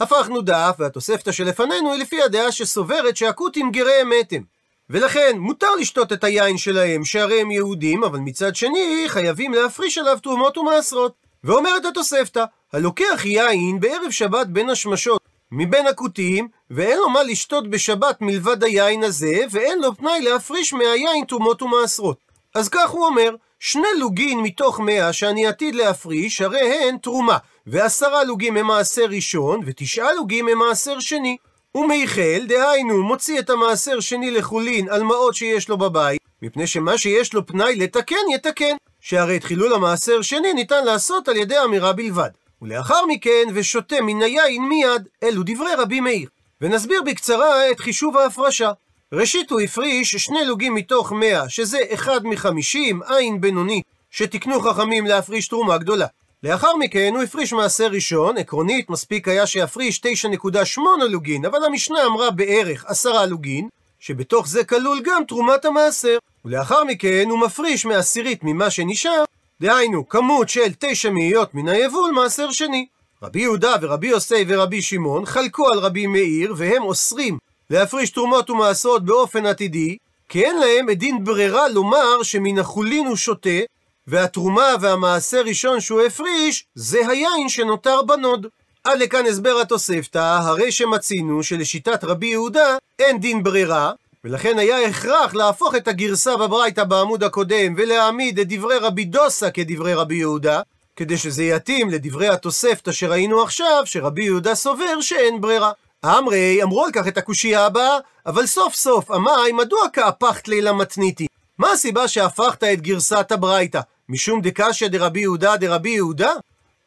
הפכנו 0.00 0.42
דף, 0.42 0.76
והתוספתא 0.78 1.32
שלפנינו 1.32 1.92
היא 1.92 2.02
לפי 2.02 2.22
הדעה 2.22 2.52
שסוברת 2.52 3.16
שהכותים 3.16 3.70
גרי 3.70 4.02
אמת 4.02 4.32
הם. 4.32 4.42
ולכן 4.90 5.36
מותר 5.38 5.74
לשתות 5.74 6.12
את 6.12 6.24
היין 6.24 6.58
שלהם, 6.58 7.04
שהרי 7.04 7.40
הם 7.40 7.50
יהודים, 7.50 8.04
אבל 8.04 8.18
מצד 8.18 8.56
שני 8.56 9.04
חייבים 9.08 9.54
להפריש 9.54 9.98
עליו 9.98 10.18
תרומות 10.22 10.58
ומעשרות. 10.58 11.14
ואומרת 11.44 11.84
התוספתא, 11.84 12.44
הלוקח 12.72 13.22
יין 13.24 13.80
בערב 13.80 14.10
שבת 14.10 14.46
בין 14.46 14.70
השמשות 14.70 15.20
מבין 15.52 15.86
הכותים, 15.86 16.48
ואין 16.70 16.98
לו 16.98 17.08
מה 17.08 17.22
לשתות 17.22 17.70
בשבת 17.70 18.20
מלבד 18.20 18.64
היין 18.64 19.04
הזה, 19.04 19.34
ואין 19.50 19.78
לו 19.78 19.96
פנאי 19.96 20.20
להפריש 20.20 20.72
מהיין 20.72 21.24
תרומות 21.28 21.62
ומעשרות. 21.62 22.18
אז 22.54 22.68
כך 22.68 22.90
הוא 22.90 23.06
אומר, 23.06 23.34
שני 23.60 23.88
לוגין 23.98 24.40
מתוך 24.40 24.80
מאה 24.80 25.12
שאני 25.12 25.46
עתיד 25.46 25.74
להפריש, 25.74 26.40
הרי 26.40 26.88
הן 26.88 26.96
תרומה, 26.98 27.38
ועשרה 27.66 28.24
לוגים 28.24 28.56
הם 28.56 28.66
מעשר 28.66 29.04
ראשון, 29.04 29.60
ותשעה 29.66 30.12
לוגים 30.12 30.48
הם 30.48 30.58
מעשר 30.58 31.00
שני. 31.00 31.36
ומייחל, 31.74 32.44
דהיינו, 32.48 33.02
מוציא 33.02 33.38
את 33.38 33.50
המעשר 33.50 34.00
שני 34.00 34.30
לחולין 34.30 34.88
על 34.88 35.02
מעות 35.02 35.34
שיש 35.34 35.68
לו 35.68 35.78
בבית, 35.78 36.20
מפני 36.42 36.66
שמה 36.66 36.98
שיש 36.98 37.34
לו 37.34 37.46
פנאי 37.46 37.76
לתקן, 37.76 38.16
יתקן. 38.34 38.76
שהרי 39.00 39.36
את 39.36 39.44
חילול 39.44 39.74
המעשר 39.74 40.22
שני 40.22 40.52
ניתן 40.52 40.84
לעשות 40.84 41.28
על 41.28 41.36
ידי 41.36 41.54
אמירה 41.64 41.92
בלבד. 41.92 42.28
ולאחר 42.62 43.06
מכן, 43.08 43.48
ושותה 43.54 44.00
מן 44.00 44.22
היין 44.22 44.62
מיד, 44.62 45.08
אלו 45.22 45.42
דברי 45.46 45.74
רבי 45.78 46.00
מאיר. 46.00 46.28
ונסביר 46.60 47.02
בקצרה 47.06 47.70
את 47.70 47.80
חישוב 47.80 48.16
ההפרשה. 48.16 48.72
ראשית 49.12 49.50
הוא 49.50 49.60
הפריש 49.60 50.16
שני 50.16 50.44
לוגים 50.44 50.74
מתוך 50.74 51.12
מאה, 51.12 51.48
שזה 51.48 51.78
אחד 51.94 52.26
מחמישים, 52.26 53.00
עין 53.02 53.40
בינונית, 53.40 53.84
שתיקנו 54.10 54.60
חכמים 54.60 55.06
להפריש 55.06 55.48
תרומה 55.48 55.78
גדולה. 55.78 56.06
לאחר 56.44 56.76
מכן 56.76 57.12
הוא 57.14 57.22
הפריש 57.22 57.52
מעשר 57.52 57.86
ראשון, 57.86 58.38
עקרונית 58.38 58.90
מספיק 58.90 59.28
היה 59.28 59.46
שיפריש 59.46 60.00
9.8 60.00 60.80
לוגין, 61.08 61.44
אבל 61.44 61.64
המשנה 61.64 62.06
אמרה 62.06 62.30
בערך 62.30 62.84
עשרה 62.86 63.26
לוגין, 63.26 63.68
שבתוך 64.00 64.48
זה 64.48 64.64
כלול 64.64 65.00
גם 65.04 65.22
תרומת 65.28 65.64
המעשר. 65.64 66.18
ולאחר 66.44 66.84
מכן 66.84 67.26
הוא 67.30 67.38
מפריש 67.38 67.86
מעשירית 67.86 68.44
ממה 68.44 68.70
שנשאר, 68.70 69.24
דהיינו 69.60 70.08
כמות 70.08 70.48
של 70.48 70.72
תשע 70.78 71.10
מאיות 71.10 71.54
מן 71.54 71.68
היבול 71.68 72.10
מעשר 72.10 72.50
שני. 72.50 72.86
רבי 73.22 73.40
יהודה 73.40 73.74
ורבי 73.82 74.08
יוסי 74.08 74.44
ורבי 74.48 74.82
שמעון 74.82 75.26
חלקו 75.26 75.68
על 75.72 75.78
רבי 75.78 76.06
מאיר, 76.06 76.54
והם 76.56 76.82
אוסרים 76.82 77.38
להפריש 77.70 78.10
תרומות 78.10 78.50
ומעשרות 78.50 79.04
באופן 79.04 79.46
עתידי, 79.46 79.96
כי 80.28 80.44
אין 80.44 80.56
להם 80.60 80.90
דין 80.90 81.24
ברירה 81.24 81.68
לומר 81.68 82.22
שמן 82.22 82.58
החולין 82.58 83.06
הוא 83.06 83.16
שותה, 83.16 83.60
והתרומה 84.06 84.68
והמעשר 84.80 85.42
ראשון 85.46 85.80
שהוא 85.80 86.00
הפריש, 86.00 86.66
זה 86.74 86.98
היין 87.08 87.48
שנותר 87.48 88.02
בנוד. 88.02 88.46
עד 88.84 88.98
לכאן 88.98 89.26
הסבר 89.26 89.60
התוספתא, 89.60 90.38
הרי 90.42 90.72
שמצינו 90.72 91.42
שלשיטת 91.42 92.04
רבי 92.04 92.26
יהודה 92.26 92.76
אין 92.98 93.18
דין 93.20 93.42
ברירה, 93.42 93.92
ולכן 94.24 94.58
היה 94.58 94.88
הכרח 94.88 95.34
להפוך 95.34 95.74
את 95.74 95.88
הגרסה 95.88 96.36
בברייתא 96.36 96.84
בעמוד 96.84 97.24
הקודם 97.24 97.74
ולהעמיד 97.76 98.38
את 98.38 98.48
דברי 98.48 98.78
רבי 98.78 99.04
דוסה 99.04 99.50
כדברי 99.50 99.94
רבי 99.94 100.14
יהודה, 100.14 100.60
כדי 100.96 101.18
שזה 101.18 101.44
יתאים 101.44 101.90
לדברי 101.90 102.28
התוספתא 102.28 102.92
שראינו 102.92 103.42
עכשיו, 103.42 103.82
שרבי 103.84 104.24
יהודה 104.24 104.54
סובר 104.54 105.00
שאין 105.00 105.40
ברירה. 105.40 105.72
אמרי, 106.04 106.62
אמרו 106.62 106.84
על 106.84 106.90
כך 106.92 107.08
את 107.08 107.18
הקושייה 107.18 107.66
הבאה, 107.66 107.98
אבל 108.26 108.46
סוף 108.46 108.74
סוף, 108.74 109.10
עמי, 109.10 109.52
מדוע 109.52 109.88
כאפחת 109.92 110.48
לילה 110.48 110.72
מתניתי? 110.72 111.26
מה 111.62 111.70
הסיבה 111.70 112.08
שהפכת 112.08 112.64
את 112.64 112.80
גרסת 112.80 113.32
הברייתא? 113.32 113.80
משום 114.08 114.40
דקשיא 114.40 114.88
דרבי 114.88 115.20
יהודה 115.20 115.56
דרבי 115.56 115.90
יהודה? 115.90 116.32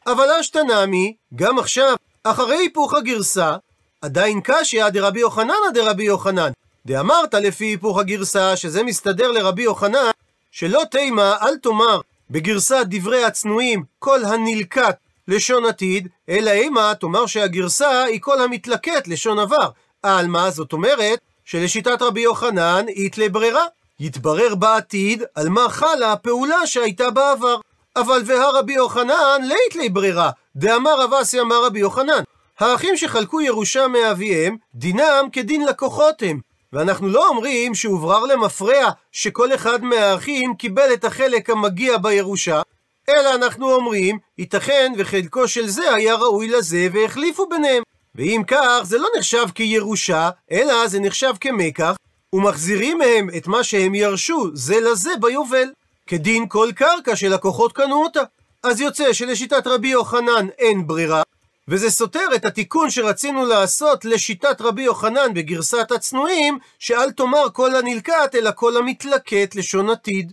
אבל 0.06 0.30
אשתנמי, 0.40 1.14
גם 1.34 1.58
עכשיו, 1.58 1.96
אחרי 2.24 2.56
היפוך 2.56 2.94
הגרסה, 2.94 3.56
עדיין 4.02 4.40
קשיא 4.44 4.88
דרבי 4.88 5.20
יוחננא 5.20 5.70
דרבי 5.74 6.04
יוחנן. 6.04 6.50
דאמרת 6.86 7.34
לפי 7.34 7.64
היפוך 7.64 7.98
הגרסה, 7.98 8.56
שזה 8.56 8.82
מסתדר 8.82 9.30
לרבי 9.30 9.62
יוחנן, 9.62 10.10
שלא 10.50 10.82
תימה 10.90 11.36
אל 11.42 11.56
תאמר 11.56 12.00
בגרסת 12.30 12.86
דברי 12.86 13.24
הצנועים 13.24 13.84
כל 13.98 14.24
הנלקט 14.24 14.96
לשון 15.28 15.64
עתיד, 15.64 16.08
אלא 16.28 16.50
אימה 16.50 16.92
תאמר 17.00 17.26
שהגרסה 17.26 18.02
היא 18.02 18.20
כל 18.20 18.42
המתלקט 18.42 19.08
לשון 19.08 19.38
עבר. 19.38 19.68
על 20.02 20.26
מה 20.26 20.50
זאת 20.50 20.72
אומרת? 20.72 21.18
שלשיטת 21.44 22.02
רבי 22.02 22.20
יוחנן 22.20 22.84
אית 22.88 23.18
לברירה. 23.18 23.64
יתברר 24.00 24.54
בעתיד 24.54 25.22
על 25.34 25.48
מה 25.48 25.68
חלה 25.68 26.12
הפעולה 26.12 26.66
שהייתה 26.66 27.10
בעבר. 27.10 27.56
אבל 27.96 28.22
והרבי 28.26 28.72
יוחנן 28.72 29.40
לית 29.42 29.76
לי 29.76 29.88
ברירה, 29.88 30.30
דאמר 30.56 31.00
רב 31.00 31.14
אסי 31.14 31.40
אמר 31.40 31.64
רבי 31.64 31.78
יוחנן. 31.78 32.22
האחים 32.58 32.96
שחלקו 32.96 33.40
ירושה 33.40 33.88
מאביהם, 33.88 34.56
דינם 34.74 35.28
כדין 35.32 35.64
לקוחות 35.64 36.22
הם. 36.22 36.40
ואנחנו 36.72 37.08
לא 37.08 37.28
אומרים 37.28 37.74
שהוברר 37.74 38.24
למפרע 38.24 38.90
שכל 39.12 39.54
אחד 39.54 39.84
מהאחים 39.84 40.54
קיבל 40.54 40.92
את 40.92 41.04
החלק 41.04 41.50
המגיע 41.50 41.98
בירושה, 41.98 42.62
אלא 43.08 43.34
אנחנו 43.34 43.74
אומרים, 43.74 44.18
ייתכן 44.38 44.92
וחלקו 44.98 45.48
של 45.48 45.66
זה 45.66 45.94
היה 45.94 46.14
ראוי 46.14 46.48
לזה 46.48 46.88
והחליפו 46.92 47.48
ביניהם. 47.48 47.82
ואם 48.14 48.42
כך, 48.46 48.80
זה 48.82 48.98
לא 48.98 49.08
נחשב 49.18 49.46
כירושה, 49.54 50.30
אלא 50.50 50.86
זה 50.86 51.00
נחשב 51.00 51.32
כמקח, 51.40 51.96
ומחזירים 52.36 52.98
מהם 52.98 53.28
את 53.36 53.46
מה 53.46 53.64
שהם 53.64 53.94
ירשו 53.94 54.50
זה 54.54 54.80
לזה 54.80 55.10
ביובל, 55.20 55.68
כדין 56.06 56.48
כל 56.48 56.70
קרקע 56.74 57.16
שלקוחות 57.16 57.72
קנו 57.72 58.02
אותה. 58.02 58.20
אז 58.62 58.80
יוצא 58.80 59.12
שלשיטת 59.12 59.66
רבי 59.66 59.88
יוחנן 59.88 60.46
אין 60.58 60.86
ברירה, 60.86 61.22
וזה 61.68 61.90
סותר 61.90 62.28
את 62.34 62.44
התיקון 62.44 62.90
שרצינו 62.90 63.46
לעשות 63.46 64.04
לשיטת 64.04 64.60
רבי 64.60 64.82
יוחנן 64.82 65.34
בגרסת 65.34 65.92
הצנועים, 65.92 66.58
שאל 66.78 67.10
תאמר 67.10 67.46
כל 67.52 67.76
הנלקט 67.76 68.34
אלא 68.34 68.50
כל 68.54 68.76
המתלקט 68.76 69.54
לשון 69.54 69.90
עתיד. 69.90 70.32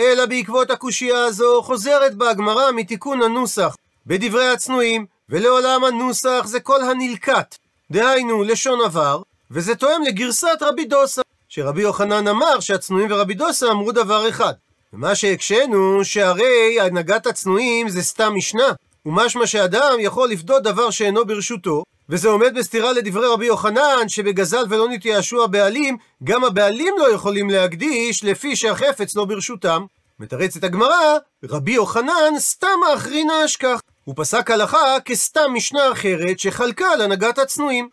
אלא 0.00 0.26
בעקבות 0.26 0.70
הקושייה 0.70 1.24
הזו 1.24 1.62
חוזרת 1.62 2.14
בה 2.14 2.30
הגמרא 2.30 2.72
מתיקון 2.72 3.22
הנוסח 3.22 3.76
בדברי 4.06 4.48
הצנועים, 4.48 5.06
ולעולם 5.28 5.84
הנוסח 5.84 6.42
זה 6.44 6.60
כל 6.60 6.82
הנלקט, 6.82 7.56
דהיינו 7.90 8.42
לשון 8.42 8.80
עבר, 8.84 9.22
וזה 9.50 9.74
תואם 9.74 10.02
לגרסת 10.02 10.58
רבי 10.60 10.84
דוסה, 10.84 11.22
שרבי 11.54 11.82
יוחנן 11.82 12.28
אמר 12.28 12.60
שהצנועים 12.60 13.08
ורבי 13.10 13.34
דוסה 13.34 13.70
אמרו 13.70 13.92
דבר 13.92 14.28
אחד. 14.28 14.52
ומה 14.92 15.14
שהקשינו, 15.14 16.04
שהרי 16.04 16.80
הנהגת 16.80 17.26
הצנועים 17.26 17.88
זה 17.88 18.02
סתם 18.02 18.34
משנה, 18.34 18.72
ומשמע 19.06 19.46
שאדם 19.46 19.92
יכול 19.98 20.28
לפדות 20.28 20.62
דבר 20.62 20.90
שאינו 20.90 21.26
ברשותו, 21.26 21.84
וזה 22.08 22.28
עומד 22.28 22.58
בסתירה 22.58 22.92
לדברי 22.92 23.26
רבי 23.26 23.46
יוחנן, 23.46 24.08
שבגזל 24.08 24.64
ולא 24.68 24.88
נתייאשו 24.88 25.44
הבעלים, 25.44 25.96
גם 26.24 26.44
הבעלים 26.44 26.94
לא 26.98 27.12
יכולים 27.12 27.50
להקדיש 27.50 28.24
לפי 28.24 28.56
שהחפץ 28.56 29.14
לא 29.14 29.24
ברשותם. 29.24 29.84
מתרצת 30.20 30.64
הגמרא, 30.64 31.18
רבי 31.44 31.72
יוחנן 31.72 32.38
סתם 32.38 32.78
האחרינא 32.90 33.44
אשכח. 33.44 33.80
הוא 34.04 34.14
פסק 34.18 34.50
הלכה 34.50 34.96
כסתם 35.04 35.50
משנה 35.54 35.92
אחרת 35.92 36.38
שחלקה 36.38 36.86
על 36.92 37.00
הנהגת 37.00 37.38
הצנועים. 37.38 37.88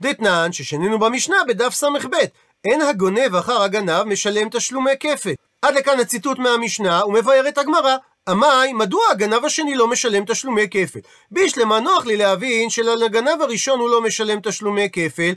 דתנן 0.00 0.52
ששנינו 0.52 0.98
במשנה 0.98 1.36
בדף 1.48 1.74
ס"ב, 1.74 2.16
אין 2.70 2.80
הגונב 2.80 3.34
אחר 3.34 3.62
הגנב 3.62 4.02
משלם 4.02 4.48
תשלומי 4.48 4.90
כפל. 5.00 5.32
עד 5.62 5.74
לכאן 5.74 6.00
הציטוט 6.00 6.38
מהמשנה, 6.38 7.00
את 7.48 7.58
הגמרא. 7.58 7.96
עמי, 8.28 8.72
מדוע 8.74 9.02
הגנב 9.10 9.44
השני 9.44 9.74
לא 9.74 9.88
משלם 9.88 10.24
תשלומי 10.24 10.68
כפל? 10.70 10.98
בישלמה 11.30 11.80
נוח 11.80 12.06
לי 12.06 12.16
להבין 12.16 12.70
שלגנב 12.70 13.42
הראשון 13.42 13.80
הוא 13.80 13.90
לא 13.90 14.02
משלם 14.02 14.40
תשלומי 14.40 14.88
כפל, 14.92 15.32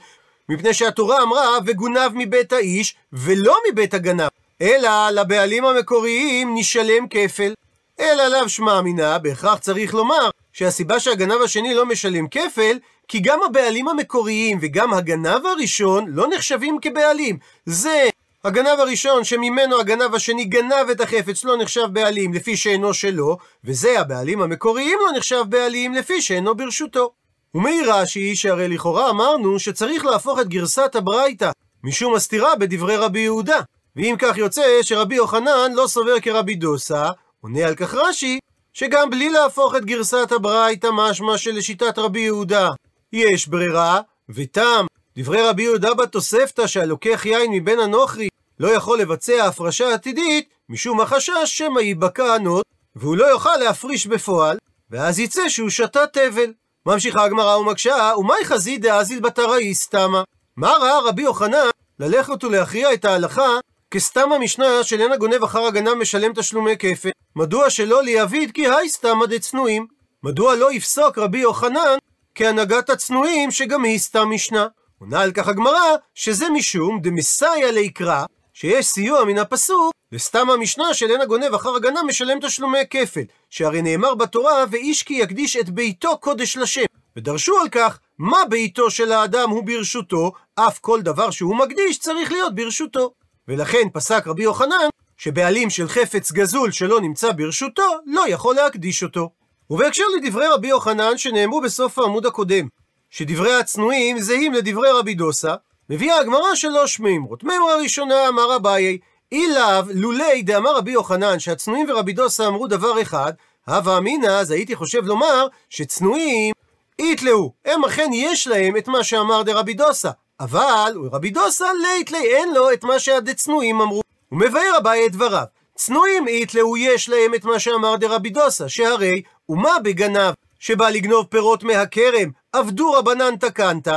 מפני 0.49 0.73
שהתורה 0.73 1.23
אמרה, 1.23 1.57
וגונב 1.65 2.11
מבית 2.13 2.53
האיש, 2.53 2.95
ולא 3.13 3.57
מבית 3.69 3.93
הגנב. 3.93 4.27
אלא 4.61 5.09
לבעלים 5.09 5.65
המקוריים 5.65 6.55
נשלם 6.55 7.07
כפל. 7.07 7.53
אלא 7.99 8.27
לאו 8.27 8.49
שמע 8.49 8.81
מינה, 8.81 9.17
בהכרח 9.17 9.57
צריך 9.57 9.93
לומר 9.93 10.29
שהסיבה 10.53 10.99
שהגנב 10.99 11.41
השני 11.41 11.73
לא 11.73 11.85
משלם 11.85 12.27
כפל, 12.27 12.77
כי 13.09 13.19
גם 13.19 13.39
הבעלים 13.45 13.87
המקוריים 13.87 14.57
וגם 14.61 14.93
הגנב 14.93 15.45
הראשון 15.45 16.05
לא 16.07 16.27
נחשבים 16.27 16.77
כבעלים. 16.81 17.37
זה 17.65 18.09
הגנב 18.43 18.79
הראשון 18.79 19.23
שממנו 19.23 19.79
הגנב 19.79 20.15
השני 20.15 20.45
גנב 20.45 20.89
את 20.91 21.01
החפץ 21.01 21.43
לא 21.43 21.57
נחשב 21.57 21.85
בעלים 21.93 22.33
לפי 22.33 22.57
שאינו 22.57 22.93
שלו, 22.93 23.37
וזה 23.63 23.99
הבעלים 23.99 24.41
המקוריים 24.41 24.99
לא 25.05 25.17
נחשב 25.17 25.43
בעלים 25.49 25.93
לפי 25.93 26.21
שאינו 26.21 26.55
ברשותו. 26.55 27.11
ומעיר 27.55 27.93
רש"י 27.93 28.35
שהרי 28.35 28.67
לכאורה 28.67 29.09
אמרנו 29.09 29.59
שצריך 29.59 30.05
להפוך 30.05 30.39
את 30.39 30.47
גרסת 30.47 30.95
הברייתא 30.95 31.51
משום 31.83 32.15
הסתירה 32.15 32.55
בדברי 32.55 32.97
רבי 32.97 33.19
יהודה. 33.19 33.59
ואם 33.95 34.15
כך 34.19 34.37
יוצא 34.37 34.79
שרבי 34.81 35.15
יוחנן 35.15 35.73
לא 35.73 35.87
סובר 35.87 36.19
כרבי 36.19 36.55
דוסה, 36.55 37.09
עונה 37.41 37.65
על 37.67 37.75
כך 37.75 37.93
רש"י, 37.93 38.39
שגם 38.73 39.09
בלי 39.09 39.29
להפוך 39.29 39.75
את 39.75 39.85
גרסת 39.85 40.31
הברייתא 40.31 40.87
משמע 40.93 41.37
שלשיטת 41.37 41.99
רבי 41.99 42.19
יהודה 42.19 42.69
יש 43.13 43.47
ברירה, 43.47 44.01
ותם 44.29 44.85
דברי 45.17 45.41
רבי 45.41 45.63
יהודה 45.63 45.93
בתוספתא 45.93 46.67
שהלוקח 46.67 47.25
יין 47.25 47.51
מבין 47.51 47.79
הנוכרי 47.79 48.29
לא 48.59 48.67
יכול 48.67 48.99
לבצע 48.99 49.45
הפרשה 49.45 49.93
עתידית, 49.93 50.49
משום 50.69 51.01
החשש 51.01 51.31
שמא 51.45 51.79
ייבקע 51.79 52.33
הנוט, 52.33 52.65
והוא 52.95 53.17
לא 53.17 53.25
יוכל 53.25 53.55
להפריש 53.59 54.07
בפועל, 54.07 54.57
ואז 54.91 55.19
יצא 55.19 55.49
שהוא 55.49 55.69
שתה 55.69 56.07
תבל. 56.07 56.53
ממשיכה 56.85 57.23
הגמרא 57.23 57.55
ומקשה, 57.57 58.11
ומאי 58.17 58.45
חזי 58.45 58.77
דאזיל 58.77 59.19
בתראי 59.19 59.75
סתמה? 59.75 60.23
מה 60.57 60.71
ראה 60.81 60.99
רבי 60.99 61.21
יוחנן 61.21 61.69
ללכת 61.99 62.43
ולהכריע 62.43 62.93
את 62.93 63.05
ההלכה 63.05 63.59
כסתם 63.91 64.31
המשנה 64.31 64.83
של 64.83 65.01
אין 65.01 65.11
הגונב 65.11 65.43
אחר 65.43 65.65
הגנב 65.65 65.93
משלם 65.93 66.33
תשלומי 66.33 66.77
כפל? 66.79 67.09
מדוע 67.35 67.69
שלא 67.69 68.03
ליביד 68.03 68.51
כי 68.51 68.67
היי 68.67 68.89
סתמא 68.89 69.25
דצנועים? 69.25 69.87
מדוע 70.23 70.55
לא 70.55 70.73
יפסוק 70.73 71.17
רבי 71.17 71.39
יוחנן 71.39 71.97
כהנהגת 72.39 72.89
הצנועים 72.89 73.51
שגם 73.51 73.83
היא 73.83 73.99
סתם 73.99 74.29
משנה? 74.29 74.67
עונה 74.99 75.21
על 75.21 75.31
כך 75.31 75.47
הגמרא 75.47 75.95
שזה 76.15 76.49
משום 76.49 76.99
דמסייע 77.01 77.71
ליקרא 77.71 78.25
שיש 78.53 78.85
סיוע 78.85 79.23
מן 79.25 79.37
הפסוק 79.37 79.93
וסתם 80.11 80.49
המשנה 80.49 80.93
של 80.93 81.11
אין 81.11 81.21
הגונב 81.21 81.53
אחר 81.53 81.75
הגנב 81.75 82.01
משלם 82.07 82.37
תשלומי 82.41 82.79
כפל 82.89 83.21
שהרי 83.49 83.81
נאמר 83.81 84.15
בתורה 84.15 84.65
ואיש 84.71 85.03
כי 85.03 85.13
יקדיש 85.13 85.57
את 85.57 85.69
ביתו 85.69 86.17
קודש 86.17 86.57
לשם 86.57 86.85
ודרשו 87.15 87.59
על 87.59 87.69
כך 87.69 87.99
מה 88.19 88.39
ביתו 88.49 88.91
של 88.91 89.11
האדם 89.11 89.49
הוא 89.49 89.63
ברשותו? 89.63 90.31
אף 90.55 90.79
כל 90.79 91.01
דבר 91.01 91.31
שהוא 91.31 91.55
מקדיש 91.55 91.99
צריך 91.99 92.31
להיות 92.31 92.55
ברשותו 92.55 93.13
ולכן 93.47 93.89
פסק 93.93 94.27
רבי 94.27 94.43
יוחנן 94.43 94.89
שבעלים 95.17 95.69
של 95.69 95.87
חפץ 95.87 96.31
גזול 96.31 96.71
שלא 96.71 97.01
נמצא 97.01 97.31
ברשותו 97.31 97.97
לא 98.05 98.29
יכול 98.29 98.55
להקדיש 98.55 99.03
אותו 99.03 99.29
ובהקשר 99.69 100.03
לדברי 100.17 100.47
רבי 100.47 100.67
יוחנן 100.67 101.17
שנאמרו 101.17 101.61
בסוף 101.61 101.99
העמוד 101.99 102.25
הקודם 102.25 102.67
שדברי 103.09 103.53
הצנועים 103.53 104.19
זהים 104.19 104.53
לדברי 104.53 104.89
רבי 104.91 105.13
דוסה 105.13 105.55
מביאה 105.89 106.19
הגמרא 106.19 106.55
שלוש 106.55 106.99
מימרות. 106.99 107.43
מימרה 107.43 107.75
ראשונה 107.75 108.27
אמר 108.27 108.55
אביי, 108.55 108.97
אילאו 109.31 109.83
לולי 109.93 110.41
דאמר 110.41 110.77
רבי 110.77 110.91
יוחנן 110.91 111.39
שהצנועים 111.39 111.85
ורבי 111.89 112.13
דוסה 112.13 112.47
אמרו 112.47 112.67
דבר 112.67 113.01
אחד, 113.01 113.33
הווה 113.67 113.97
אמינא 113.97 114.27
אז 114.27 114.51
הייתי 114.51 114.75
חושב 114.75 115.05
לומר 115.05 115.47
שצנועים 115.69 116.53
איתלאו, 116.99 117.53
הם 117.65 117.85
אכן 117.85 118.09
יש 118.13 118.47
להם 118.47 118.77
את 118.77 118.87
מה 118.87 119.03
שאמר 119.03 119.41
דרבי 119.41 119.73
דוסה, 119.73 120.11
אבל 120.39 120.93
רבי 121.11 121.29
דוסה 121.29 121.65
ליתלי 121.81 122.35
אין 122.35 122.53
לו 122.53 122.73
את 122.73 122.83
מה 122.83 122.99
שהדצנועים 122.99 123.81
אמרו. 123.81 124.01
הוא 124.29 124.39
מבאר 124.39 124.77
אביי 124.77 125.05
את 125.05 125.11
דבריו. 125.11 125.43
צנועים 125.75 126.27
איתלאו 126.27 126.77
יש 126.77 127.09
להם 127.09 127.35
את 127.35 127.45
מה 127.45 127.59
שאמר 127.59 127.95
דרבי 127.95 128.29
דוסה, 128.29 128.69
שהרי 128.69 129.21
ומה 129.49 129.79
בגנב 129.83 130.33
שבא 130.59 130.89
לגנוב 130.89 131.25
פירות 131.25 131.63
מהכרם, 131.63 132.29
עבדו 132.53 132.91
רבנן 132.91 133.35
תקנת, 133.35 133.87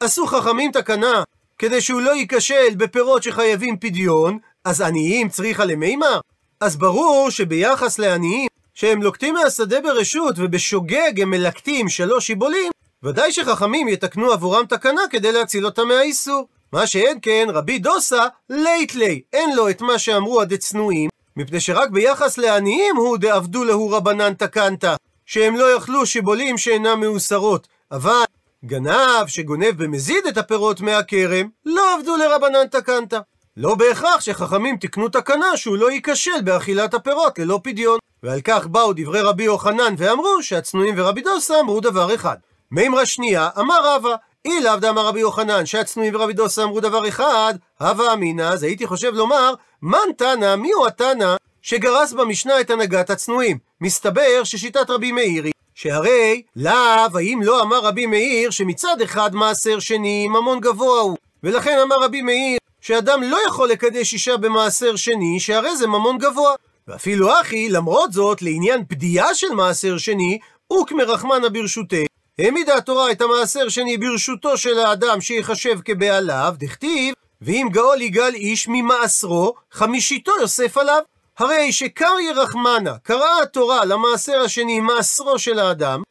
עשו 0.00 0.26
חכמים 0.26 0.72
תקנה 0.72 1.22
כדי 1.58 1.80
שהוא 1.80 2.00
לא 2.00 2.10
ייכשל 2.10 2.74
בפירות 2.76 3.22
שחייבים 3.22 3.76
פדיון, 3.76 4.38
אז 4.64 4.80
עניים 4.80 5.28
צריכה 5.28 5.64
למימר? 5.64 6.20
אז 6.60 6.76
ברור 6.76 7.30
שביחס 7.30 7.98
לעניים, 7.98 8.48
שהם 8.74 9.02
לוקטים 9.02 9.34
מהשדה 9.34 9.80
ברשות 9.80 10.34
ובשוגג 10.38 11.20
הם 11.20 11.30
מלקטים 11.30 11.88
שלוש 11.88 12.26
שיבולים, 12.26 12.72
ודאי 13.02 13.32
שחכמים 13.32 13.88
יתקנו 13.88 14.32
עבורם 14.32 14.66
תקנה 14.66 15.02
כדי 15.10 15.32
להציל 15.32 15.66
אותם 15.66 15.88
מהאיסור. 15.88 16.48
מה 16.72 16.86
שאין 16.86 17.18
כן, 17.22 17.46
רבי 17.48 17.78
דוסה, 17.78 18.26
לית 18.50 18.94
לי, 18.94 19.22
אין 19.32 19.56
לו 19.56 19.70
את 19.70 19.80
מה 19.80 19.98
שאמרו 19.98 20.40
הדצנועים, 20.40 21.09
מפני 21.40 21.60
שרק 21.60 21.90
ביחס 21.90 22.38
לעניים 22.38 22.96
הוא 22.96 23.18
דעבדו 23.18 23.64
להו 23.64 23.90
רבנן 23.90 24.34
תקנת, 24.34 24.84
שהם 25.26 25.56
לא 25.56 25.74
יאכלו 25.74 26.06
שיבולים 26.06 26.58
שאינם 26.58 27.00
מאוסרות, 27.00 27.68
אבל 27.90 28.24
גנב 28.64 29.26
שגונב 29.26 29.82
במזיד 29.82 30.26
את 30.26 30.38
הפירות 30.38 30.80
מהכרם, 30.80 31.48
לא 31.66 31.94
עבדו 31.94 32.16
לרבנן 32.16 32.66
תקנת. 32.66 33.14
לא 33.56 33.74
בהכרח 33.74 34.20
שחכמים 34.20 34.76
תקנו 34.76 35.08
תקנה 35.08 35.56
שהוא 35.56 35.76
לא 35.76 35.90
ייכשל 35.90 36.40
באכילת 36.44 36.94
הפירות 36.94 37.38
ללא 37.38 37.60
פדיון. 37.64 37.98
ועל 38.22 38.40
כך 38.40 38.66
באו 38.66 38.92
דברי 38.92 39.20
רבי 39.20 39.44
יוחנן 39.44 39.94
ואמרו 39.98 40.42
שהצנועים 40.42 40.94
ורבי 40.96 41.20
דוסה 41.20 41.60
אמרו 41.60 41.80
דבר 41.80 42.14
אחד. 42.14 42.36
מימרה 42.70 43.06
שנייה, 43.06 43.48
אמר 43.58 43.78
רבא, 43.84 44.14
אי 44.44 44.60
לאו 44.60 44.76
דאמר 44.76 45.06
רבי 45.06 45.20
יוחנן 45.20 45.66
שהצנועים 45.66 46.14
ורבי 46.14 46.32
דוסה 46.32 46.62
אמרו 46.62 46.80
דבר 46.80 47.08
אחד, 47.08 47.54
הווה 47.80 48.12
אמינא, 48.12 48.42
אז 48.42 48.62
הייתי 48.62 48.86
חושב 48.86 49.14
לומר, 49.14 49.54
מן 49.82 49.98
תנא, 50.16 50.56
מי 50.56 50.72
הוא 50.72 50.86
התנא 50.86 51.36
שגרס 51.62 52.12
במשנה 52.12 52.60
את 52.60 52.70
הנהגת 52.70 53.10
הצנועים? 53.10 53.58
מסתבר 53.80 54.44
ששיטת 54.44 54.90
רבי 54.90 55.12
מאיר 55.12 55.44
היא 55.44 55.52
שהרי 55.74 56.42
לאו 56.56 57.18
האם 57.18 57.40
לא 57.42 57.62
אמר 57.62 57.80
רבי 57.80 58.06
מאיר 58.06 58.50
שמצד 58.50 59.00
אחד 59.04 59.34
מעשר 59.34 59.78
שני 59.78 60.28
ממון 60.28 60.60
גבוה 60.60 61.00
הוא 61.00 61.16
ולכן 61.42 61.78
אמר 61.82 61.96
רבי 62.02 62.22
מאיר 62.22 62.58
שאדם 62.80 63.22
לא 63.22 63.38
יכול 63.46 63.68
לקדש 63.68 64.12
אישה 64.12 64.36
במעשר 64.36 64.96
שני 64.96 65.40
שהרי 65.40 65.76
זה 65.76 65.86
ממון 65.86 66.18
גבוה 66.18 66.54
ואפילו 66.88 67.40
אחי 67.40 67.68
למרות 67.68 68.12
זאת 68.12 68.42
לעניין 68.42 68.84
פדיעה 68.88 69.34
של 69.34 69.50
מעשר 69.50 69.98
שני 69.98 70.38
אוקמא 70.70 71.02
רחמנא 71.02 71.48
ברשותי 71.48 72.06
העמידה 72.38 72.76
התורה 72.76 73.10
את 73.10 73.20
המעשר 73.20 73.68
שני 73.68 73.98
ברשותו 73.98 74.56
של 74.56 74.78
האדם 74.78 75.20
שיחשב 75.20 75.78
כבעליו 75.84 76.54
דכתיב 76.58 77.14
ואם 77.42 77.68
גאול 77.72 78.02
יגאל 78.02 78.34
איש 78.34 78.66
ממעשרו 78.68 79.54
חמישיתו 79.72 80.32
יוסף 80.40 80.76
עליו 80.76 81.02
הרי 81.38 81.72
שקריה 81.72 82.32
רחמנה, 82.32 82.98
קראה 83.02 83.42
התורה 83.42 83.84
למעשר 83.84 84.40
השני 84.40 84.80
מעשרו 84.80 85.38
של 85.38 85.58
האדם, 85.58 86.02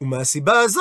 ומהסיבה 0.00 0.60
הזו 0.60 0.80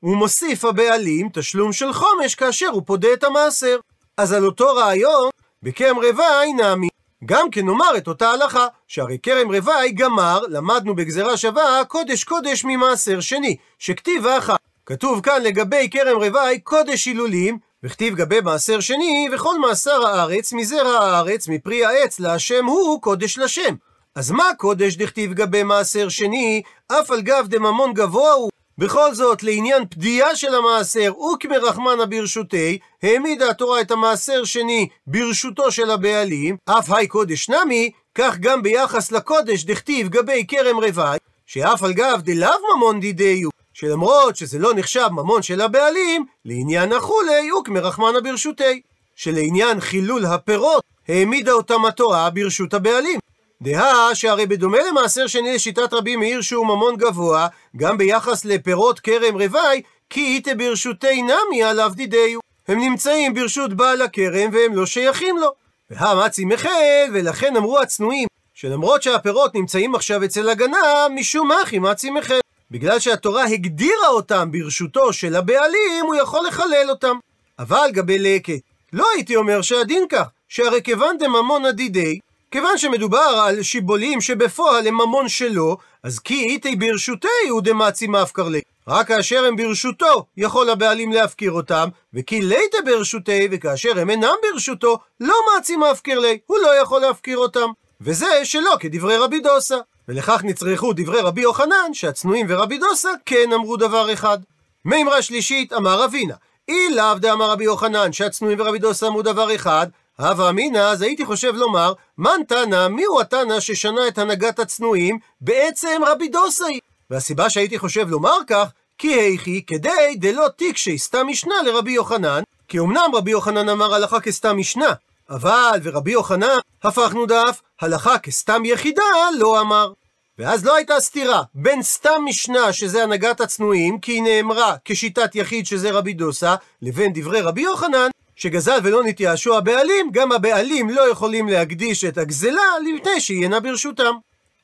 הוא 0.00 0.16
מוסיף 0.16 0.64
הבעלים 0.64 1.28
תשלום 1.32 1.72
של 1.72 1.92
חומש 1.92 2.34
כאשר 2.34 2.68
הוא 2.68 2.82
פודה 2.86 3.12
את 3.12 3.24
המעשר. 3.24 3.78
אז 4.16 4.32
על 4.32 4.44
אותו 4.46 4.74
רעיון, 4.74 5.30
בכרם 5.62 5.98
רבעי 5.98 6.52
נעמי. 6.52 6.88
גם 7.24 7.50
כן 7.50 7.66
נאמר 7.66 7.96
את 7.96 8.08
אותה 8.08 8.30
הלכה, 8.30 8.66
שהרי 8.88 9.18
כרם 9.22 9.50
רבעי 9.50 9.92
גמר, 9.92 10.40
למדנו 10.48 10.96
בגזרה 10.96 11.36
שווה, 11.36 11.84
קודש 11.88 12.24
קודש 12.24 12.64
ממעשר 12.64 13.20
שני, 13.20 13.56
שכתיב 13.78 14.26
אחת. 14.26 14.58
כתוב 14.86 15.20
כאן 15.20 15.42
לגבי 15.42 15.88
כרם 15.90 16.18
רבעי 16.20 16.60
קודש 16.60 17.04
הילולים, 17.04 17.58
וכתיב 17.84 18.14
גבי 18.14 18.40
מעשר 18.40 18.80
שני, 18.80 19.28
וכל 19.34 19.58
מעשר 19.58 20.06
הארץ, 20.06 20.52
מזרע 20.52 20.98
הארץ, 20.98 21.48
מפרי 21.48 21.84
העץ, 21.84 22.20
להשם 22.20 22.66
הוא 22.66 23.02
קודש 23.02 23.38
לשם. 23.38 23.74
אז 24.14 24.30
מה 24.30 24.44
קודש 24.56 24.96
דכתיב 24.96 25.32
גבי 25.32 25.62
מעשר 25.62 26.08
שני, 26.08 26.62
אף 26.88 27.10
על 27.10 27.20
גב 27.20 27.46
דממון 27.48 27.92
גבוה 27.92 28.32
הוא? 28.32 28.50
בכל 28.78 29.14
זאת, 29.14 29.42
לעניין 29.42 29.86
פדיעה 29.90 30.36
של 30.36 30.54
המעשר, 30.54 31.12
וכמרחמנה 31.34 32.06
ברשותי, 32.06 32.78
העמידה 33.02 33.50
התורה 33.50 33.80
את 33.80 33.90
המעשר 33.90 34.44
שני 34.44 34.88
ברשותו 35.06 35.72
של 35.72 35.90
הבעלים, 35.90 36.56
אף 36.64 36.90
היי 36.90 37.06
קודש 37.06 37.48
נמי, 37.48 37.90
כך 38.14 38.38
גם 38.38 38.62
ביחס 38.62 39.12
לקודש 39.12 39.64
דכתיב 39.64 40.08
גבי 40.08 40.46
כרם 40.48 40.76
רווי, 40.76 41.18
שאף 41.46 41.82
על 41.82 41.92
גב 41.92 42.20
דלאו 42.24 42.76
ממון 42.76 43.00
דידיו, 43.00 43.48
שלמרות 43.74 44.36
שזה 44.36 44.58
לא 44.58 44.74
נחשב 44.74 45.08
ממון 45.12 45.42
של 45.42 45.60
הבעלים, 45.60 46.24
לעניין 46.44 46.92
החולי 46.92 47.48
הוא 47.48 47.64
כמרחמנה 47.64 48.20
ברשותי. 48.20 48.82
שלעניין 49.16 49.80
חילול 49.80 50.26
הפירות, 50.26 50.82
העמידה 51.08 51.52
אותם 51.52 51.84
התורה 51.84 52.30
ברשות 52.30 52.74
הבעלים. 52.74 53.20
דהה 53.62 54.14
שהרי 54.14 54.46
בדומה 54.46 54.78
למעשר 54.88 55.26
שני 55.26 55.54
לשיטת 55.54 55.92
רבי 55.92 56.16
מאיר 56.16 56.40
שהוא 56.40 56.66
ממון 56.66 56.96
גבוה, 56.96 57.46
גם 57.76 57.98
ביחס 57.98 58.44
לפירות 58.44 59.00
כרם 59.00 59.34
רווי, 59.34 59.82
כי 60.10 60.20
איתה 60.20 60.54
ברשותי 60.54 61.22
נמי 61.22 61.62
עליו 61.62 61.92
דידיו. 61.94 62.40
הם 62.68 62.78
נמצאים 62.80 63.34
ברשות 63.34 63.74
בעל 63.74 64.02
הכרם 64.02 64.50
והם 64.52 64.74
לא 64.74 64.86
שייכים 64.86 65.38
לו. 65.38 65.52
והמצי 65.90 66.44
מחל, 66.44 67.10
ולכן 67.12 67.56
אמרו 67.56 67.80
הצנועים, 67.80 68.28
שלמרות 68.54 69.02
שהפירות 69.02 69.54
נמצאים 69.54 69.94
עכשיו 69.94 70.24
אצל 70.24 70.48
הגנב, 70.48 71.08
משום 71.14 71.48
מה 71.48 71.56
חימצי 71.64 72.10
מחל. 72.10 72.41
בגלל 72.72 72.98
שהתורה 72.98 73.44
הגדירה 73.44 74.08
אותם 74.08 74.48
ברשותו 74.52 75.12
של 75.12 75.36
הבעלים, 75.36 76.04
הוא 76.06 76.14
יכול 76.14 76.46
לחלל 76.46 76.86
אותם. 76.88 77.16
אבל 77.58 77.90
גבי 77.92 78.18
לקט, 78.18 78.60
לא 78.92 79.06
הייתי 79.14 79.36
אומר 79.36 79.62
שהדין 79.62 80.04
כך, 80.08 80.26
שהרי 80.48 80.82
כיוון 80.82 81.18
דממון 81.18 81.64
הדידי, 81.64 82.18
כיוון 82.50 82.78
שמדובר 82.78 83.42
על 83.46 83.62
שיבולים 83.62 84.20
שבפועל 84.20 84.86
הם 84.86 84.94
ממון 84.94 85.28
שלו, 85.28 85.76
אז 86.02 86.18
כי 86.18 86.44
איתי 86.44 86.76
ברשותי 86.76 87.48
הוא 87.50 87.62
דמצי 87.62 88.06
מפקר 88.06 88.48
לי. 88.48 88.60
רק 88.88 89.08
כאשר 89.08 89.44
הם 89.44 89.56
ברשותו, 89.56 90.26
יכול 90.36 90.70
הבעלים 90.70 91.12
להפקיר 91.12 91.52
אותם, 91.52 91.88
וכי 92.14 92.40
ליתה 92.40 92.78
ברשותי, 92.84 93.48
וכאשר 93.50 93.98
הם 93.98 94.10
אינם 94.10 94.34
ברשותו, 94.42 94.98
לא 95.20 95.34
מצי 95.58 95.76
מפקר 95.76 96.18
לי, 96.18 96.38
הוא 96.46 96.58
לא 96.62 96.80
יכול 96.82 97.00
להפקיר 97.00 97.38
אותם. 97.38 97.70
וזה 98.04 98.44
שלא 98.44 98.76
כדברי 98.80 99.16
רבי 99.16 99.40
דוסה. 99.40 99.76
ולכך 100.08 100.40
נצרכו 100.44 100.92
דברי 100.92 101.20
רבי 101.20 101.40
יוחנן, 101.40 101.94
שהצנועים 101.94 102.46
ורבי 102.48 102.78
דוסה 102.78 103.10
כן 103.26 103.52
אמרו 103.54 103.76
דבר 103.76 104.12
אחד. 104.12 104.38
מימרה 104.84 105.22
שלישית, 105.22 105.72
אמר 105.72 106.04
אבינה, 106.04 106.34
אי 106.68 106.94
לאו 106.94 107.14
דאמר 107.18 107.50
רבי 107.50 107.64
יוחנן, 107.64 108.12
שהצנועים 108.12 108.60
ורבי 108.60 108.78
דוסה 108.78 109.06
אמרו 109.06 109.22
דבר 109.22 109.54
אחד, 109.54 109.86
הווה 110.18 110.48
אמינא, 110.48 110.78
אז 110.78 111.02
הייתי 111.02 111.24
חושב 111.24 111.54
לומר, 111.54 111.92
מן 112.18 112.40
תנא, 112.48 112.88
מיהו 112.88 113.20
התנא 113.20 113.60
ששנה 113.60 114.08
את 114.08 114.18
הנהגת 114.18 114.58
הצנועים? 114.58 115.18
בעצם 115.40 116.00
רבי 116.06 116.28
דוסאי. 116.28 116.78
והסיבה 117.10 117.50
שהייתי 117.50 117.78
חושב 117.78 118.10
לומר 118.10 118.38
כך, 118.46 118.68
כי 118.98 119.08
היכי 119.08 119.62
כדי 119.66 120.16
דלא 120.16 120.48
תיקשי 120.48 120.98
סתם 120.98 121.26
משנה 121.26 121.54
לרבי 121.66 121.92
יוחנן, 121.92 122.42
כי 122.68 122.78
אמנם 122.78 123.10
רבי 123.14 123.30
יוחנן 123.30 123.68
אמר 123.68 123.94
הלכה 123.94 124.20
כסתם 124.20 124.56
משנה, 124.56 124.92
אבל 125.30 125.80
ורבי 125.82 126.12
יוחנן, 126.12 126.58
הפכנו 126.82 127.26
דף, 127.26 127.60
הלכה 127.82 128.18
כסתם 128.18 128.64
יחידה 128.64 129.02
לא 129.38 129.60
אמר. 129.60 129.92
ואז 130.38 130.64
לא 130.64 130.76
הייתה 130.76 131.00
סתירה 131.00 131.42
בין 131.54 131.82
סתם 131.82 132.22
משנה 132.24 132.72
שזה 132.72 133.02
הנהגת 133.02 133.40
הצנועים, 133.40 133.98
כי 133.98 134.12
היא 134.12 134.22
נאמרה 134.22 134.76
כשיטת 134.84 135.34
יחיד 135.34 135.66
שזה 135.66 135.90
רבי 135.90 136.12
דוסה, 136.12 136.54
לבין 136.82 137.12
דברי 137.14 137.40
רבי 137.40 137.60
יוחנן, 137.60 138.08
שגזל 138.36 138.78
ולא 138.82 139.04
נתייאשו 139.04 139.56
הבעלים, 139.56 140.10
גם 140.12 140.32
הבעלים 140.32 140.90
לא 140.90 141.10
יכולים 141.10 141.48
להקדיש 141.48 142.04
את 142.04 142.18
הגזלה 142.18 142.62
לפני 142.94 143.20
שהיא 143.20 143.42
אינה 143.42 143.60
ברשותם. 143.60 144.14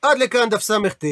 עד 0.01 0.17
לכאן 0.17 0.49
דף 0.49 0.61
סט. 0.61 1.05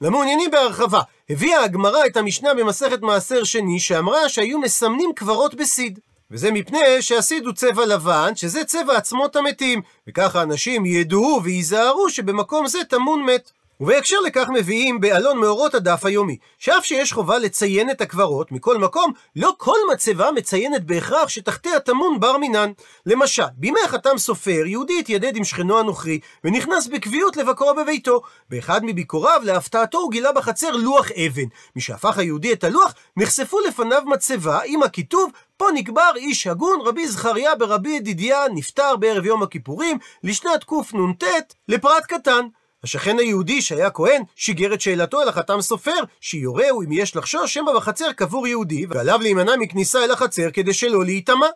למעוניינים 0.00 0.50
בהרחבה, 0.50 1.00
הביאה 1.30 1.64
הגמרא 1.64 2.06
את 2.06 2.16
המשנה 2.16 2.54
במסכת 2.54 3.02
מעשר 3.02 3.44
שני, 3.44 3.80
שאמרה 3.80 4.28
שהיו 4.28 4.58
מסמנים 4.58 5.10
קברות 5.16 5.54
בסיד. 5.54 5.98
וזה 6.30 6.50
מפני 6.52 7.02
שהסיד 7.02 7.46
הוא 7.46 7.54
צבע 7.54 7.86
לבן, 7.86 8.32
שזה 8.36 8.64
צבע 8.64 8.96
עצמות 8.96 9.36
המתים, 9.36 9.82
וככה 10.08 10.42
אנשים 10.42 10.86
ידעו 10.86 11.40
וייזהרו 11.44 12.10
שבמקום 12.10 12.66
זה 12.66 12.78
טמון 12.88 13.22
מת. 13.22 13.50
ובהקשר 13.80 14.20
לכך 14.20 14.48
מביאים 14.48 15.00
באלון 15.00 15.38
מאורות 15.38 15.74
הדף 15.74 16.04
היומי, 16.04 16.36
שאף 16.58 16.84
שיש 16.84 17.12
חובה 17.12 17.38
לציין 17.38 17.90
את 17.90 18.00
הקברות, 18.00 18.52
מכל 18.52 18.78
מקום, 18.78 19.12
לא 19.36 19.54
כל 19.58 19.76
מצבה 19.92 20.30
מציינת 20.32 20.84
בהכרח 20.84 21.28
שתחתיה 21.28 21.80
טמון 21.80 22.20
בר 22.20 22.36
מינן. 22.36 22.72
למשל, 23.06 23.42
בימי 23.56 23.80
חתם 23.86 24.18
סופר, 24.18 24.66
יהודי 24.66 24.98
התיידד 24.98 25.36
עם 25.36 25.44
שכנו 25.44 25.78
הנוכרי, 25.78 26.20
ונכנס 26.44 26.86
בקביעות 26.86 27.36
לבקרו 27.36 27.74
בביתו. 27.74 28.20
באחד 28.50 28.84
מביקוריו, 28.84 29.40
להפתעתו, 29.44 29.98
הוא 29.98 30.10
גילה 30.10 30.32
בחצר 30.32 30.70
לוח 30.70 31.10
אבן. 31.10 31.46
משהפך 31.76 32.18
היהודי 32.18 32.52
את 32.52 32.64
הלוח, 32.64 32.94
נחשפו 33.16 33.60
לפניו 33.60 34.02
מצבה 34.06 34.60
עם 34.64 34.82
הכיתוב 34.82 35.30
פה 35.56 35.68
נקבר 35.74 36.12
איש 36.16 36.46
הגון, 36.46 36.80
רבי 36.80 37.08
זכריה 37.08 37.54
ברבי 37.54 37.90
ידידיה, 37.90 38.40
נפטר 38.54 38.96
בערב 38.96 39.24
יום 39.24 39.42
הכיפורים, 39.42 39.98
לשנת 40.24 40.64
קנ"ט, 40.64 41.24
לפרט 41.68 42.04
קטן. 42.06 42.46
השכן 42.84 43.18
היהודי 43.18 43.62
שהיה 43.62 43.90
כהן 43.90 44.22
שיגר 44.36 44.74
את 44.74 44.80
שאלתו 44.80 45.22
אל 45.22 45.28
החתם 45.28 45.60
סופר 45.60 46.00
שיורהו 46.20 46.82
אם 46.82 46.92
יש 46.92 47.16
לחשוש 47.16 47.54
שמא 47.54 47.72
בחצר 47.76 48.12
קבור 48.12 48.46
יהודי 48.46 48.86
ועליו 48.86 49.18
להימנע 49.22 49.56
מכניסה 49.56 50.04
אל 50.04 50.10
החצר 50.10 50.50
כדי 50.50 50.74
שלא 50.74 51.04
להיטמע. 51.04 51.46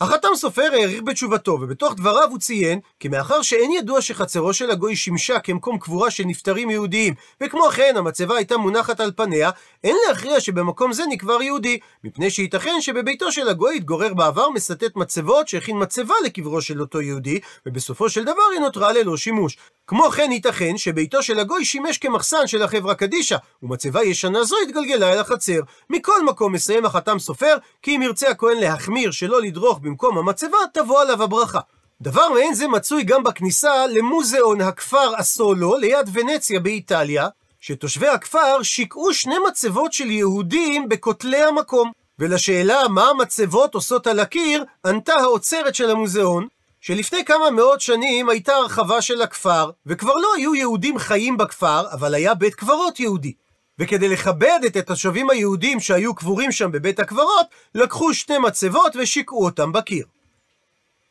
החתם 0.00 0.28
סופר 0.34 0.68
העריך 0.72 1.02
בתשובתו, 1.02 1.52
ובתוך 1.52 1.94
דבריו 1.94 2.28
הוא 2.30 2.38
ציין 2.38 2.80
כי 3.00 3.08
מאחר 3.08 3.42
שאין 3.42 3.72
ידוע 3.72 4.00
שחצרו 4.00 4.52
של 4.52 4.70
הגוי 4.70 4.96
שימשה 4.96 5.38
כמקום 5.38 5.78
קבורה 5.78 6.10
של 6.10 6.24
נפטרים 6.24 6.70
יהודיים, 6.70 7.14
וכמו 7.42 7.64
כן 7.76 7.94
המצבה 7.96 8.36
הייתה 8.36 8.56
מונחת 8.56 9.00
על 9.00 9.12
פניה, 9.16 9.50
אין 9.84 9.96
להכריע 10.08 10.40
שבמקום 10.40 10.92
זה 10.92 11.02
נקבר 11.08 11.42
יהודי, 11.42 11.78
מפני 12.04 12.30
שייתכן 12.30 12.80
שבביתו 12.80 13.32
של 13.32 13.48
הגוי 13.48 13.76
התגורר 13.76 14.14
בעבר 14.14 14.50
מסתת 14.50 14.96
מצבות 14.96 15.48
שהכין 15.48 15.82
מצבה 15.82 16.14
לקברו 16.24 16.60
של 16.60 16.80
אותו 16.80 17.00
יהודי, 17.00 17.40
ובסופו 17.66 18.10
של 18.10 18.24
דבר 18.24 18.42
היא 18.52 18.60
נותרה 18.60 18.92
ללא 18.92 19.16
שימוש. 19.16 19.56
כמו 19.86 20.10
כן 20.10 20.32
ייתכן 20.32 20.76
שביתו 20.76 21.22
של 21.22 21.38
הגוי 21.38 21.64
שימש 21.64 21.98
כמחסן 21.98 22.46
של 22.46 22.62
החברה 22.62 22.94
קדישא, 22.94 23.36
ומצבה 23.62 24.04
ישנה 24.04 24.44
זו 24.44 24.56
התגלגלה 24.68 25.12
אל 25.12 25.18
החצר. 25.18 25.60
מכל 25.90 26.24
מקום 26.24 26.52
מסיים 26.52 26.84
החתם 26.84 27.18
סופר, 27.18 27.56
כי 27.82 27.96
אם 27.96 28.02
ירצה 28.02 28.28
הכהן 28.28 28.58
להחמיר 28.58 29.10
שלא 29.10 29.42
לדרוך 29.42 29.78
במקום 29.86 30.18
המצבה, 30.18 30.58
תבוא 30.72 31.00
עליו 31.00 31.22
הברכה. 31.22 31.60
דבר 32.00 32.28
מעין 32.28 32.54
זה 32.54 32.68
מצוי 32.68 33.02
גם 33.02 33.22
בכניסה 33.22 33.86
למוזיאון 33.86 34.60
הכפר 34.60 35.20
אסולו 35.20 35.76
ליד 35.76 36.10
ונציה 36.12 36.60
באיטליה, 36.60 37.28
שתושבי 37.60 38.08
הכפר 38.08 38.62
שיקעו 38.62 39.14
שני 39.14 39.34
מצבות 39.48 39.92
של 39.92 40.10
יהודים 40.10 40.88
בכותלי 40.88 41.42
המקום. 41.42 41.90
ולשאלה 42.18 42.88
מה 42.88 43.08
המצבות 43.08 43.74
עושות 43.74 44.06
על 44.06 44.20
הקיר, 44.20 44.64
ענתה 44.86 45.14
האוצרת 45.14 45.74
של 45.74 45.90
המוזיאון, 45.90 46.46
שלפני 46.80 47.24
כמה 47.24 47.50
מאות 47.50 47.80
שנים 47.80 48.28
הייתה 48.28 48.54
הרחבה 48.54 49.02
של 49.02 49.22
הכפר, 49.22 49.70
וכבר 49.86 50.14
לא 50.14 50.28
היו 50.36 50.54
יהודים 50.54 50.98
חיים 50.98 51.36
בכפר, 51.36 51.84
אבל 51.92 52.14
היה 52.14 52.34
בית 52.34 52.54
קברות 52.54 53.00
יהודי. 53.00 53.32
וכדי 53.78 54.08
לכבד 54.08 54.60
את 54.66 54.76
התושבים 54.76 55.30
היהודים 55.30 55.80
שהיו 55.80 56.14
קבורים 56.14 56.52
שם 56.52 56.72
בבית 56.72 57.00
הקברות, 57.00 57.46
לקחו 57.74 58.14
שתי 58.14 58.38
מצבות 58.38 58.96
ושיקעו 58.96 59.44
אותם 59.44 59.72
בקיר. 59.72 60.15